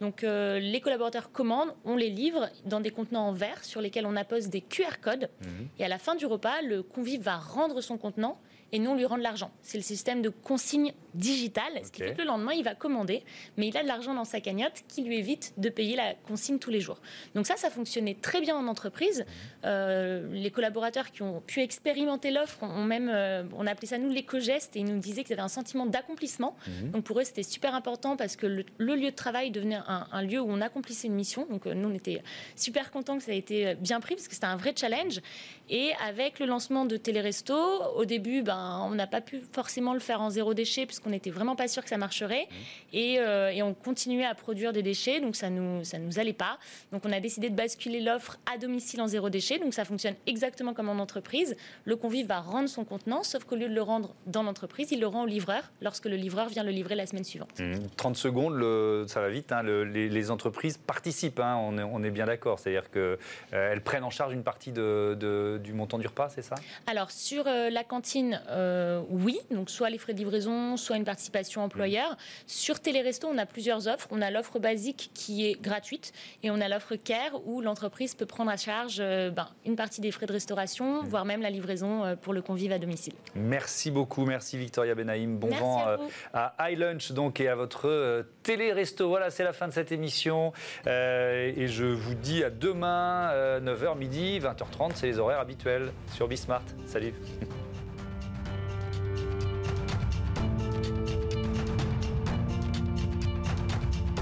Donc 0.00 0.24
euh, 0.24 0.58
les 0.58 0.80
collaborateurs 0.80 1.32
commandent, 1.32 1.74
on 1.84 1.96
les 1.96 2.10
livre 2.10 2.48
dans 2.64 2.80
des 2.80 2.90
contenants 2.90 3.28
en 3.28 3.32
verre 3.32 3.64
sur 3.64 3.80
lesquels 3.80 4.06
on 4.06 4.16
appose 4.16 4.48
des 4.48 4.60
QR 4.60 5.00
codes. 5.00 5.30
Mmh. 5.40 5.46
Et 5.78 5.84
à 5.84 5.88
la 5.88 5.98
fin 5.98 6.14
du 6.14 6.26
repas, 6.26 6.62
le 6.62 6.82
convive 6.82 7.22
va 7.22 7.36
rendre 7.36 7.80
son 7.80 7.98
contenant 7.98 8.38
et 8.72 8.78
non 8.78 8.96
lui 8.96 9.04
rendre 9.04 9.22
l'argent. 9.22 9.50
C'est 9.62 9.76
le 9.76 9.84
système 9.84 10.22
de 10.22 10.30
consigne 10.30 10.92
digitale, 11.14 11.72
ce 11.84 11.90
qui 11.90 12.00
fait 12.02 12.14
que 12.14 12.22
le 12.22 12.26
lendemain, 12.26 12.52
il 12.52 12.64
va 12.64 12.74
commander, 12.74 13.22
mais 13.58 13.68
il 13.68 13.76
a 13.76 13.82
de 13.82 13.88
l'argent 13.88 14.14
dans 14.14 14.24
sa 14.24 14.40
cagnotte 14.40 14.82
qui 14.88 15.02
lui 15.02 15.18
évite 15.18 15.52
de 15.58 15.68
payer 15.68 15.94
la 15.94 16.14
consigne 16.14 16.58
tous 16.58 16.70
les 16.70 16.80
jours. 16.80 17.00
Donc 17.34 17.46
ça, 17.46 17.56
ça 17.56 17.68
fonctionnait 17.68 18.16
très 18.20 18.40
bien 18.40 18.56
en 18.56 18.66
entreprise. 18.66 19.20
Mhm. 19.20 19.26
Euh, 19.66 20.32
les 20.32 20.50
collaborateurs 20.50 21.10
qui 21.10 21.22
ont 21.22 21.42
pu 21.42 21.60
expérimenter 21.60 22.30
l'offre 22.30 22.62
ont 22.62 22.84
même, 22.84 23.10
euh, 23.12 23.44
on 23.54 23.66
a 23.66 23.72
appelé 23.72 23.86
ça 23.86 23.98
nous 23.98 24.08
l'éco-geste, 24.08 24.74
et 24.76 24.80
ils 24.80 24.86
nous 24.86 25.00
disaient 25.00 25.22
qu'ils 25.22 25.34
avaient 25.34 25.42
un 25.42 25.48
sentiment 25.48 25.84
d'accomplissement. 25.84 26.56
Mhm. 26.66 26.90
Donc 26.92 27.04
pour 27.04 27.20
eux, 27.20 27.24
c'était 27.24 27.42
super 27.42 27.74
important 27.74 28.16
parce 28.16 28.36
que 28.36 28.46
le, 28.46 28.64
lieu 28.78 29.10
de 29.10 29.16
travail 29.16 29.50
devenait 29.50 29.78
un, 29.86 30.22
lieu 30.22 30.40
où 30.40 30.50
on 30.50 30.60
accomplissait 30.62 31.08
une 31.08 31.14
mission. 31.14 31.46
Donc 31.50 31.66
euh, 31.66 31.74
nous, 31.74 31.90
on 31.90 31.94
était 31.94 32.22
super 32.56 32.90
contents 32.90 33.18
que 33.18 33.24
ça 33.24 33.32
ait 33.32 33.38
été 33.38 33.74
bien 33.74 34.00
pris 34.00 34.14
parce 34.14 34.28
que 34.28 34.34
c'était 34.34 34.46
un 34.46 34.56
vrai 34.56 34.72
challenge. 34.74 35.20
Et 35.68 35.90
avec 36.06 36.38
le 36.38 36.46
lancement 36.46 36.86
de 36.86 36.96
Téléresto, 36.96 37.54
au 37.96 38.04
début, 38.04 38.42
ben, 38.42 38.61
on 38.62 38.94
n'a 38.94 39.06
pas 39.06 39.20
pu 39.20 39.42
forcément 39.52 39.94
le 39.94 40.00
faire 40.00 40.20
en 40.20 40.30
zéro 40.30 40.54
déchet 40.54 40.86
puisqu'on 40.86 41.10
n'était 41.10 41.30
vraiment 41.30 41.56
pas 41.56 41.68
sûr 41.68 41.82
que 41.82 41.88
ça 41.88 41.98
marcherait. 41.98 42.48
Mmh. 42.50 42.96
Euh, 42.96 43.48
et, 43.50 43.62
on 43.62 43.74
continuait 43.74 44.24
à 44.24 44.34
produire 44.34 44.72
des 44.72 44.82
déchets, 44.82 45.20
donc 45.20 45.36
ça 45.36 45.50
nous, 45.50 45.84
ça 45.84 45.98
nous 45.98 46.18
allait 46.18 46.32
pas. 46.32 46.58
Donc 46.92 47.02
on 47.04 47.12
a 47.12 47.20
décidé 47.20 47.50
de 47.50 47.54
basculer 47.54 48.00
l'offre 48.00 48.38
à 48.52 48.58
domicile 48.58 49.00
en 49.00 49.06
zéro 49.06 49.30
déchet. 49.30 49.58
Donc 49.58 49.74
ça 49.74 49.84
fonctionne 49.84 50.14
exactement 50.26 50.74
comme 50.74 50.88
en 50.88 50.98
entreprise. 50.98 51.56
Le 51.84 51.96
convive 51.96 52.26
va 52.26 52.40
rendre 52.40 52.68
son 52.68 52.84
contenant, 52.84 53.22
sauf 53.22 53.44
qu'au 53.44 53.56
lieu 53.56 53.68
de 53.68 53.74
le 53.74 53.82
rendre 53.82 54.14
dans 54.26 54.42
l'entreprise, 54.42 54.90
il 54.92 55.00
le 55.00 55.06
rend 55.06 55.22
au 55.22 55.26
livreur 55.26 55.70
lorsque 55.80 56.06
le 56.06 56.16
livreur 56.16 56.48
vient 56.48 56.64
le 56.64 56.70
livrer 56.70 56.94
la 56.94 57.06
semaine 57.06 57.24
suivante. 57.24 57.60
30 57.96 58.12
mmh. 58.12 58.14
secondes, 58.14 58.54
le, 58.54 59.04
ça 59.08 59.20
va 59.20 59.28
vite. 59.28 59.52
Hein, 59.52 59.62
les, 59.62 60.30
entreprises 60.30 60.78
participent, 60.78 61.40
hein, 61.40 61.56
on, 61.60 61.78
est, 61.78 61.82
on, 61.82 62.02
est, 62.04 62.10
bien 62.10 62.26
d'accord. 62.26 62.58
C'est-à-dire 62.58 62.90
qu'elles 62.90 63.18
euh, 63.52 63.80
prennent 63.80 64.04
en 64.04 64.10
charge 64.10 64.32
une 64.32 64.44
partie 64.44 64.70
de 64.70 65.58
du 65.62 65.72
montant 65.72 65.98
du 65.98 66.06
repas, 66.06 66.28
c'est 66.28 66.42
ça? 66.42 66.54
Alors, 66.86 67.10
sur 67.10 67.46
euh, 67.46 67.70
la 67.70 67.84
cantine, 67.84 68.40
euh, 68.52 69.02
oui. 69.10 69.38
Donc, 69.50 69.70
soit 69.70 69.90
les 69.90 69.98
frais 69.98 70.12
de 70.12 70.18
livraison, 70.18 70.76
soit 70.76 70.96
une 70.96 71.04
participation 71.04 71.62
employeur. 71.62 72.12
Mmh. 72.12 72.16
Sur 72.46 72.80
Téléresto, 72.80 73.28
on 73.28 73.38
a 73.38 73.46
plusieurs 73.46 73.88
offres. 73.88 74.08
On 74.10 74.22
a 74.22 74.30
l'offre 74.30 74.58
basique 74.58 75.10
qui 75.14 75.46
est 75.46 75.60
gratuite 75.60 76.12
et 76.42 76.50
on 76.50 76.60
a 76.60 76.68
l'offre 76.68 76.96
Care 76.96 77.46
où 77.46 77.60
l'entreprise 77.60 78.14
peut 78.14 78.26
prendre 78.26 78.50
à 78.50 78.56
charge 78.56 78.98
euh, 79.00 79.30
ben, 79.30 79.48
une 79.66 79.76
partie 79.76 80.00
des 80.00 80.10
frais 80.10 80.26
de 80.26 80.32
restauration, 80.32 81.02
mmh. 81.02 81.06
voire 81.06 81.24
même 81.24 81.42
la 81.42 81.50
livraison 81.50 82.16
pour 82.22 82.32
le 82.32 82.42
convive 82.42 82.72
à 82.72 82.78
domicile. 82.78 83.14
Merci 83.34 83.90
beaucoup. 83.90 84.24
Merci 84.24 84.58
Victoria 84.58 84.94
Benaïm. 84.94 85.38
Bon 85.38 85.48
vent 85.48 85.84
à, 86.32 86.54
à 86.58 86.70
iLunch 86.70 87.12
donc, 87.12 87.40
et 87.40 87.48
à 87.48 87.54
votre 87.54 88.24
Téléresto. 88.42 89.08
Voilà, 89.08 89.30
c'est 89.30 89.44
la 89.44 89.52
fin 89.52 89.68
de 89.68 89.72
cette 89.72 89.92
émission. 89.92 90.52
et 90.86 91.66
je 91.66 91.84
vous 91.84 92.14
dis 92.14 92.44
à 92.44 92.50
demain, 92.50 93.32
9h 93.60 93.96
midi, 93.96 94.40
20h30, 94.40 94.92
c'est 94.94 95.06
les 95.06 95.18
horaires 95.18 95.40
habituels 95.40 95.92
sur 96.14 96.28
Bismart. 96.28 96.62
Salut 96.86 97.14